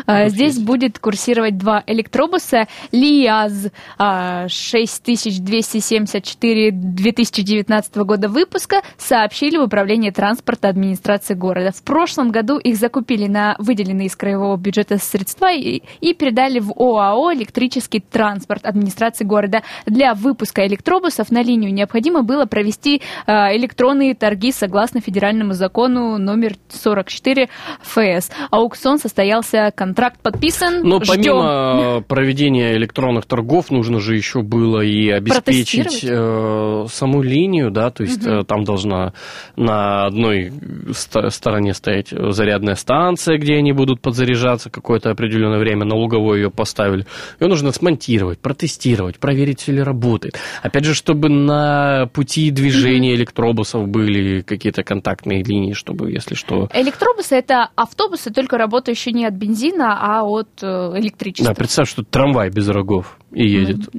А, 0.05 0.29
Здесь 0.29 0.59
будет 0.59 0.99
курсировать 0.99 1.57
два 1.57 1.83
электробуса 1.87 2.67
ЛиАЗ 2.91 3.71
а, 3.97 4.47
6274 4.49 6.71
2019 6.71 7.95
года 7.97 8.27
выпуска, 8.27 8.81
сообщили 8.97 9.57
в 9.57 9.63
Управлении 9.63 10.09
транспорта 10.09 10.67
администрации 10.69 11.35
города. 11.35 11.71
В 11.71 11.81
прошлом 12.01 12.31
году 12.31 12.57
их 12.57 12.77
закупили 12.77 13.27
на 13.27 13.55
выделенные 13.59 14.07
из 14.07 14.15
краевого 14.15 14.57
бюджета 14.57 14.97
средства 14.97 15.51
и, 15.53 15.83
и 15.99 16.15
передали 16.15 16.57
в 16.57 16.71
ОАО 16.71 17.31
«Электрический 17.31 17.99
транспорт» 17.99 18.65
администрации 18.65 19.23
города. 19.23 19.61
Для 19.85 20.15
выпуска 20.15 20.65
электробусов 20.65 21.29
на 21.29 21.43
линию 21.43 21.71
необходимо 21.71 22.23
было 22.23 22.45
провести 22.45 23.03
а, 23.27 23.55
электронные 23.55 24.15
торги 24.15 24.51
согласно 24.51 24.99
федеральному 24.99 25.53
закону 25.53 26.17
номер 26.17 26.55
44 26.69 27.49
ФС. 27.83 28.31
Аукцион 28.49 28.97
состоялся, 28.97 29.71
контракт 29.75 30.19
подписан. 30.23 30.81
Но 30.81 31.03
Ждем. 31.03 31.13
помимо 31.13 32.01
проведения 32.07 32.77
электронных 32.77 33.27
торгов, 33.27 33.69
нужно 33.69 33.99
же 33.99 34.15
еще 34.15 34.41
было 34.41 34.81
и 34.81 35.07
обеспечить 35.07 36.03
э, 36.03 36.85
саму 36.89 37.21
линию, 37.21 37.69
да, 37.69 37.91
то 37.91 38.01
есть 38.01 38.25
э, 38.25 38.43
там 38.47 38.63
должна 38.63 39.13
на 39.55 40.07
одной 40.07 40.51
ст- 40.93 41.29
стороне 41.29 41.75
стоять 41.75 41.90
стоять 41.91 42.33
зарядная 42.33 42.75
станция, 42.75 43.37
где 43.37 43.55
они 43.55 43.73
будут 43.73 44.01
подзаряжаться 44.01 44.69
какое-то 44.69 45.11
определенное 45.11 45.59
время, 45.59 45.85
на 45.85 45.95
луговой 45.95 46.39
ее 46.39 46.49
поставили. 46.49 47.05
Ее 47.39 47.47
нужно 47.47 47.71
смонтировать, 47.71 48.39
протестировать, 48.39 49.19
проверить, 49.19 49.61
все 49.61 49.73
ли 49.73 49.81
работает. 49.81 50.39
Опять 50.61 50.85
же, 50.85 50.93
чтобы 50.93 51.29
на 51.29 52.07
пути 52.13 52.51
движения 52.51 53.13
электробусов 53.15 53.87
были 53.87 54.41
какие-то 54.41 54.83
контактные 54.83 55.43
линии, 55.43 55.73
чтобы, 55.73 56.11
если 56.11 56.35
что... 56.35 56.69
Электробусы 56.73 57.35
это 57.35 57.69
автобусы, 57.75 58.31
только 58.31 58.57
работающие 58.57 59.13
не 59.13 59.25
от 59.25 59.33
бензина, 59.33 59.97
а 59.99 60.23
от 60.23 60.49
э, 60.61 60.65
электричества. 60.97 61.53
Да, 61.53 61.57
представь, 61.57 61.89
что 61.89 62.03
трамвай 62.03 62.49
без 62.49 62.67
рогов 62.69 63.17
и 63.31 63.47
едет. 63.47 63.89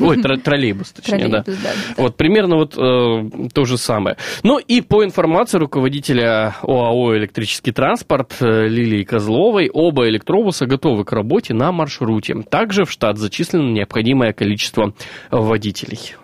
Ой, 0.00 0.18
тро- 0.18 0.38
троллейбус, 0.38 0.92
точнее, 0.92 1.28
да. 1.28 1.44
Вот 1.96 2.16
примерно 2.16 2.56
вот 2.56 2.76
э, 2.76 3.48
то 3.52 3.64
же 3.64 3.78
самое. 3.78 4.16
Ну 4.42 4.58
и 4.58 4.80
по 4.80 5.04
информации 5.04 5.58
руководителя 5.58 6.56
ОАО 6.62 7.14
«Электрический 7.18 7.72
транспорт» 7.72 8.36
э, 8.40 8.66
Лилии 8.66 9.04
Козловой, 9.04 9.70
оба 9.72 10.08
электробуса 10.08 10.66
готовы 10.66 11.04
к 11.04 11.12
работе 11.12 11.54
на 11.54 11.72
маршруте. 11.72 12.34
Также 12.42 12.84
в 12.84 12.90
штат 12.90 13.18
зачислено 13.18 13.70
необходимое 13.70 14.32
количество 14.32 14.94
водителей. 15.30 16.16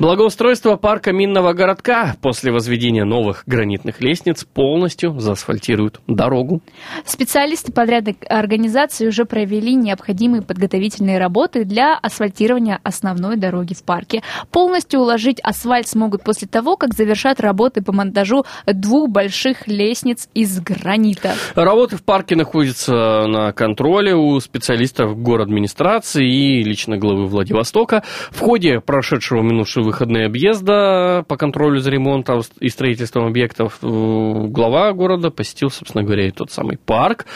Благоустройство 0.00 0.74
парка 0.74 1.12
Минного 1.12 1.52
городка 1.52 2.16
после 2.20 2.50
возведения 2.50 3.04
новых 3.04 3.44
гранитных 3.46 4.00
лестниц 4.00 4.44
полностью 4.44 5.20
заасфальтируют 5.20 6.00
дорогу. 6.08 6.62
Специалисты 7.06 7.70
подрядной 7.70 8.16
организации 8.28 9.06
уже 9.06 9.24
провели 9.24 9.72
необходимые 9.76 10.42
подготовительные 10.42 11.18
работы 11.18 11.64
для 11.64 11.96
асфальтирования 11.96 12.80
основной 12.82 13.36
дороги 13.36 13.74
в 13.74 13.84
парке. 13.84 14.22
Полностью 14.50 14.98
уложить 14.98 15.38
асфальт 15.40 15.86
смогут 15.86 16.24
после 16.24 16.48
того, 16.48 16.76
как 16.76 16.92
завершат 16.92 17.38
работы 17.38 17.80
по 17.80 17.92
монтажу 17.92 18.44
двух 18.66 19.10
больших 19.10 19.68
лестниц 19.68 20.28
из 20.34 20.58
гранита. 20.58 21.34
Работы 21.54 21.96
в 21.96 22.02
парке 22.02 22.34
находятся 22.34 23.26
на 23.28 23.52
контроле 23.52 24.16
у 24.16 24.40
специалистов 24.40 25.16
город 25.16 25.44
администрации 25.44 26.26
и 26.26 26.64
лично 26.64 26.98
главы 26.98 27.26
Владивостока. 27.26 28.02
В 28.32 28.40
ходе 28.40 28.80
прошедшего 28.80 29.40
минувшего 29.40 29.83
выходные 29.84 30.26
объезда 30.26 31.24
по 31.28 31.36
контролю 31.36 31.78
за 31.78 31.90
ремонтом 31.90 32.42
и 32.60 32.68
строительством 32.68 33.26
объектов 33.26 33.78
э, 33.82 33.86
глава 33.86 34.92
города 34.92 35.30
посетил, 35.30 35.70
собственно 35.70 36.04
говоря, 36.04 36.26
и 36.28 36.30
тот 36.30 36.50
самый 36.50 36.78
парк. 36.78 37.26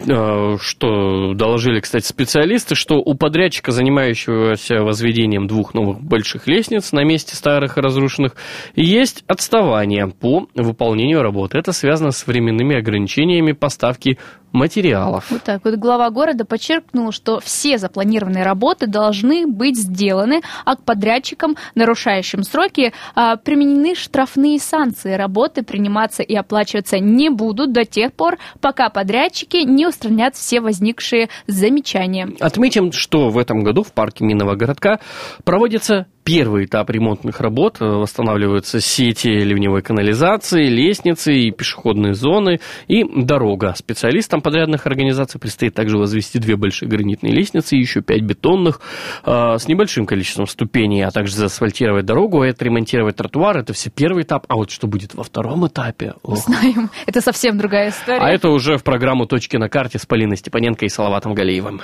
Э, 0.00 0.56
Что 0.60 1.34
доложили, 1.34 1.80
кстати, 1.80 2.06
специалисты, 2.06 2.74
что 2.74 2.96
у 2.96 3.14
подрядчика, 3.14 3.72
занимающегося 3.72 4.82
возведением 4.82 5.46
двух 5.46 5.74
новых 5.74 6.00
больших 6.00 6.46
лестниц 6.46 6.92
на 6.92 7.04
месте 7.04 7.36
старых 7.36 7.76
разрушенных, 7.76 8.36
есть 8.76 9.24
отставание 9.26 10.08
по 10.08 10.46
выполнению 10.54 11.22
работы. 11.22 11.58
Это 11.58 11.72
связано 11.72 12.10
с 12.10 12.26
временными 12.26 12.76
ограничениями 12.76 13.52
поставки 13.52 14.18
материалов. 14.54 15.30
Вот 15.30 15.42
так 15.42 15.64
вот 15.64 15.74
глава 15.74 16.08
города 16.10 16.44
подчеркнул, 16.44 17.12
что 17.12 17.40
все 17.40 17.76
запланированные 17.76 18.44
работы 18.44 18.86
должны 18.86 19.46
быть 19.46 19.76
сделаны, 19.76 20.40
а 20.64 20.76
к 20.76 20.82
подрядчикам, 20.84 21.56
нарушающим 21.74 22.44
сроки, 22.44 22.92
а, 23.14 23.36
применены 23.36 23.94
штрафные 23.94 24.58
санкции. 24.58 25.12
Работы 25.14 25.62
приниматься 25.62 26.22
и 26.22 26.34
оплачиваться 26.34 26.98
не 27.00 27.28
будут 27.28 27.72
до 27.72 27.84
тех 27.84 28.12
пор, 28.12 28.38
пока 28.60 28.88
подрядчики 28.88 29.58
не 29.58 29.86
устранят 29.86 30.36
все 30.36 30.60
возникшие 30.60 31.28
замечания. 31.46 32.30
Отметим, 32.40 32.92
что 32.92 33.30
в 33.30 33.38
этом 33.38 33.64
году 33.64 33.82
в 33.82 33.92
парке 33.92 34.24
Минного 34.24 34.54
городка 34.54 35.00
проводится 35.42 36.06
первый 36.24 36.64
этап 36.64 36.90
ремонтных 36.90 37.40
работ. 37.40 37.76
Э, 37.80 37.84
Восстанавливаются 37.84 38.80
сети 38.80 39.28
ливневой 39.28 39.82
канализации, 39.82 40.68
лестницы 40.68 41.34
и 41.34 41.50
пешеходные 41.50 42.14
зоны 42.14 42.60
и 42.88 43.04
дорога. 43.04 43.74
Специалистам 43.76 44.40
подрядных 44.40 44.86
организаций 44.86 45.38
предстоит 45.38 45.74
также 45.74 45.98
возвести 45.98 46.38
две 46.38 46.56
большие 46.56 46.88
гранитные 46.88 47.32
лестницы 47.32 47.76
и 47.76 47.80
еще 47.80 48.00
пять 48.00 48.22
бетонных 48.22 48.80
э, 49.24 49.56
с 49.58 49.68
небольшим 49.68 50.06
количеством 50.06 50.46
ступеней, 50.46 51.02
а 51.02 51.10
также 51.10 51.34
заасфальтировать 51.34 52.06
дорогу, 52.06 52.42
отремонтировать 52.42 53.16
тротуар. 53.16 53.58
Это 53.58 53.72
все 53.72 53.90
первый 53.90 54.24
этап. 54.24 54.46
А 54.48 54.56
вот 54.56 54.70
что 54.70 54.86
будет 54.86 55.14
во 55.14 55.22
втором 55.22 55.66
этапе? 55.66 56.14
ох. 56.22 56.38
Знаем, 56.38 56.90
это 57.06 57.20
совсем 57.20 57.58
другая 57.58 57.90
история. 57.90 58.20
А 58.20 58.30
это 58.30 58.48
уже 58.48 58.76
в 58.76 58.82
программу 58.82 59.26
«Точки 59.26 59.56
на 59.56 59.68
карте» 59.68 59.98
с 59.98 60.06
Полиной 60.06 60.36
Степаненко 60.36 60.84
и 60.84 60.88
Салаватом 60.88 61.34
Галеевым. 61.34 61.80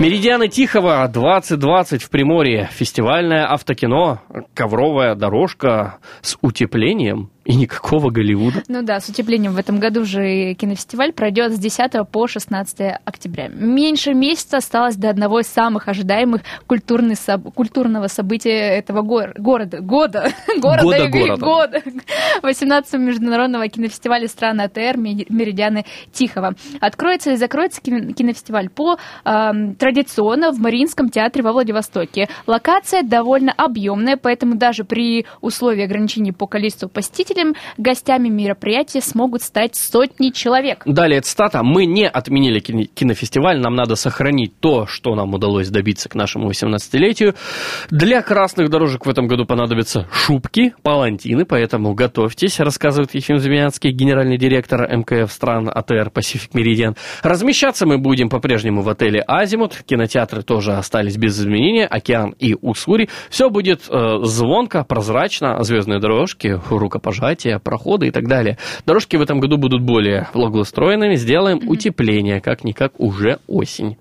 Меридианы 0.00 0.48
Тихого 0.48 1.06
2020 1.06 2.02
в 2.02 2.10
Приморье. 2.10 2.68
Фестивальное 2.72 3.50
автокино, 3.50 4.22
ковровая 4.52 5.14
дорожка 5.14 5.98
с 6.20 6.36
утеплением 6.42 7.30
и 7.44 7.54
никакого 7.56 8.10
Голливуда. 8.10 8.62
Ну 8.68 8.82
да, 8.82 9.00
с 9.00 9.08
утеплением 9.08 9.52
в 9.52 9.58
этом 9.58 9.78
году 9.78 10.04
же 10.04 10.54
кинофестиваль 10.54 11.12
пройдет 11.12 11.52
с 11.52 11.58
10 11.58 11.92
по 12.10 12.26
16 12.26 12.98
октября. 13.04 13.48
Меньше 13.48 14.14
месяца 14.14 14.58
осталось 14.58 14.96
до 14.96 15.10
одного 15.10 15.40
из 15.40 15.46
самых 15.46 15.88
ожидаемых 15.88 16.42
культурных 16.66 17.18
соб- 17.18 17.52
культурного 17.52 18.06
события 18.06 18.50
этого 18.78 19.02
гор- 19.02 19.34
города. 19.36 19.80
Года. 19.80 20.30
Города. 20.58 20.82
Года 20.82 21.08
говорю, 21.08 21.36
города. 21.36 21.80
года. 21.82 21.82
18 22.42 22.94
международного 22.94 23.68
кинофестиваля 23.68 24.28
стран 24.28 24.60
АТР 24.60 24.96
«Ми- 24.96 25.26
«Меридианы 25.28 25.84
Тихого». 26.12 26.54
Откроется 26.80 27.32
и 27.32 27.36
закроется 27.36 27.80
кино- 27.82 28.12
кинофестиваль 28.12 28.70
по 28.70 28.96
эм, 29.24 29.74
традиционно 29.74 30.50
в 30.52 30.58
Мариинском 30.60 31.10
театре 31.10 31.42
во 31.44 31.52
Владивостоке. 31.52 32.28
Локация 32.46 33.02
довольно 33.02 33.52
объемная, 33.52 34.16
поэтому 34.16 34.54
даже 34.56 34.84
при 34.84 35.26
условии 35.40 35.84
ограничений 35.84 36.32
по 36.32 36.46
количеству 36.46 36.88
посетителей 36.88 37.33
гостями 37.78 38.28
мероприятия 38.28 39.00
смогут 39.00 39.42
стать 39.42 39.74
сотни 39.76 40.30
человек. 40.30 40.82
Далее 40.84 41.20
цитата. 41.20 41.62
«Мы 41.62 41.86
не 41.86 42.08
отменили 42.08 42.60
кино- 42.60 42.86
кинофестиваль, 42.94 43.60
нам 43.60 43.74
надо 43.74 43.96
сохранить 43.96 44.58
то, 44.60 44.86
что 44.86 45.14
нам 45.14 45.34
удалось 45.34 45.68
добиться 45.68 46.08
к 46.08 46.14
нашему 46.14 46.50
18-летию. 46.50 47.34
Для 47.90 48.22
красных 48.22 48.70
дорожек 48.70 49.06
в 49.06 49.08
этом 49.08 49.26
году 49.26 49.44
понадобятся 49.44 50.08
шубки, 50.12 50.74
палантины, 50.82 51.44
поэтому 51.44 51.94
готовьтесь», 51.94 52.60
рассказывает 52.60 53.14
Ефим 53.14 53.38
Замянский, 53.38 53.90
генеральный 53.90 54.38
директор 54.38 54.88
МКФ 54.88 55.32
стран 55.32 55.70
АТР 55.72 56.10
Pacific 56.14 56.50
Meridian. 56.52 56.96
Размещаться 57.22 57.86
мы 57.86 57.98
будем 57.98 58.28
по-прежнему 58.28 58.82
в 58.82 58.88
отеле 58.88 59.22
«Азимут». 59.26 59.82
Кинотеатры 59.86 60.42
тоже 60.42 60.72
остались 60.74 61.16
без 61.16 61.38
изменения. 61.38 61.86
«Океан» 61.86 62.34
и 62.38 62.56
«Уссури». 62.60 63.08
Все 63.30 63.50
будет 63.50 63.82
э, 63.88 64.18
звонко, 64.22 64.84
прозрачно. 64.84 65.62
Звездные 65.62 66.00
дорожки, 66.00 66.60
рукопожатия, 67.24 67.58
проходы 67.58 68.08
и 68.08 68.10
так 68.10 68.28
далее. 68.28 68.58
Дорожки 68.86 69.16
в 69.16 69.22
этом 69.22 69.40
году 69.40 69.56
будут 69.56 69.82
более 69.82 70.28
благоустроенными. 70.34 71.16
Сделаем 71.16 71.68
утепление, 71.68 72.40
как-никак 72.40 72.92
уже 72.98 73.38
осень. 73.46 73.96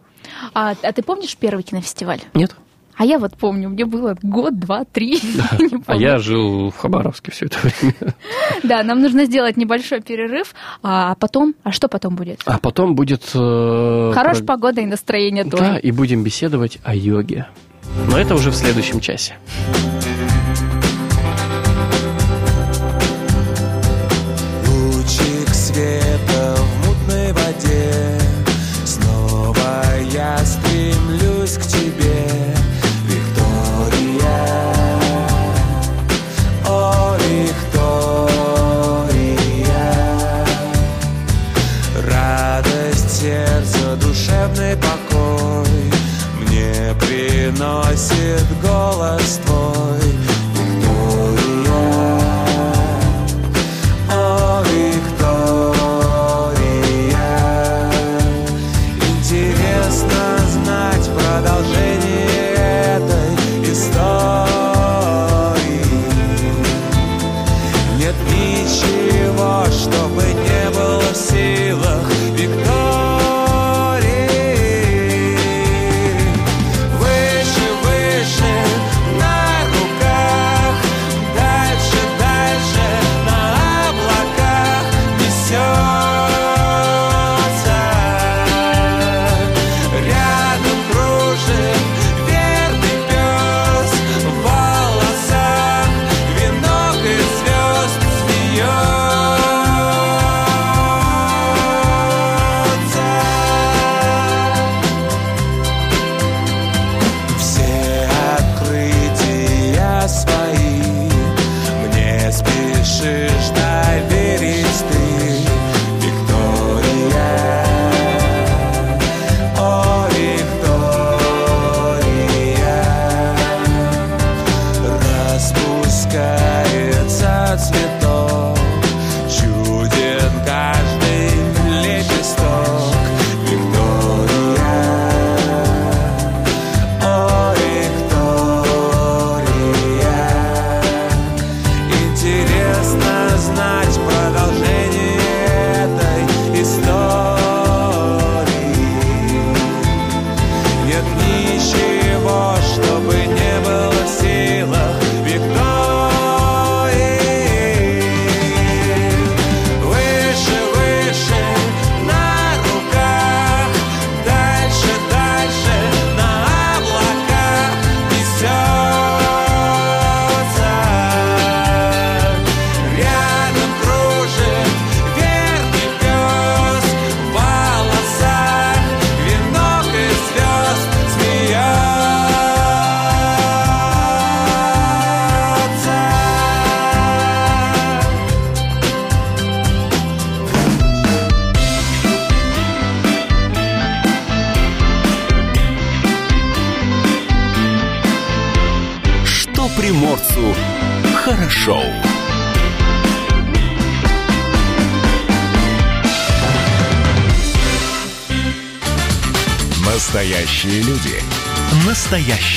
А, 0.53 0.73
а 0.81 0.91
ты 0.91 1.01
помнишь 1.03 1.35
первый 1.37 1.63
кинофестиваль? 1.63 2.19
Нет? 2.33 2.55
А 2.95 3.05
я 3.05 3.17
вот 3.17 3.35
помню, 3.35 3.69
мне 3.69 3.85
было 3.85 4.15
год, 4.21 4.59
два, 4.59 4.83
три. 4.85 5.13
не 5.59 5.83
А 5.87 5.95
я 5.95 6.19
жил 6.19 6.69
в 6.69 6.77
Хабаровске 6.77 7.31
все 7.31 7.45
это 7.45 7.57
время. 7.61 7.95
Да, 8.63 8.83
нам 8.83 9.01
нужно 9.01 9.25
сделать 9.25 9.57
небольшой 9.57 10.01
перерыв, 10.01 10.53
а 10.83 11.15
потом, 11.15 11.55
а 11.63 11.71
что 11.71 11.87
потом 11.87 12.15
будет? 12.15 12.41
А 12.45 12.59
потом 12.59 12.93
будет... 12.95 13.23
э, 13.33 14.11
Хорошая 14.13 14.43
про- 14.43 14.53
погода 14.53 14.81
и 14.81 14.85
настроение 14.85 15.43
Да, 15.43 15.57
тоже. 15.57 15.79
и 15.79 15.91
будем 15.91 16.23
беседовать 16.23 16.77
о 16.83 16.93
йоге. 16.95 17.47
Но 18.09 18.17
это 18.17 18.35
уже 18.35 18.51
в 18.51 18.55
следующем 18.55 18.99
часе. 18.99 19.33
Света 25.73 26.55
в 26.55 26.87
мутной 26.87 27.31
воде. 27.33 28.19
Снова 28.85 29.83
я 30.11 30.37
стремлюсь 30.45 31.57
к 31.57 31.61
тебе 31.61 32.55
Виктория. 33.07 34.45
О, 36.67 37.15
Виктория. 37.17 37.95
Радость 42.07 43.21
сердца, 43.21 43.95
душевный 43.95 44.75
покой 44.77 45.91
Мне 46.41 46.93
приносит 46.99 48.45
голос 48.61 49.39
твой 49.45 49.72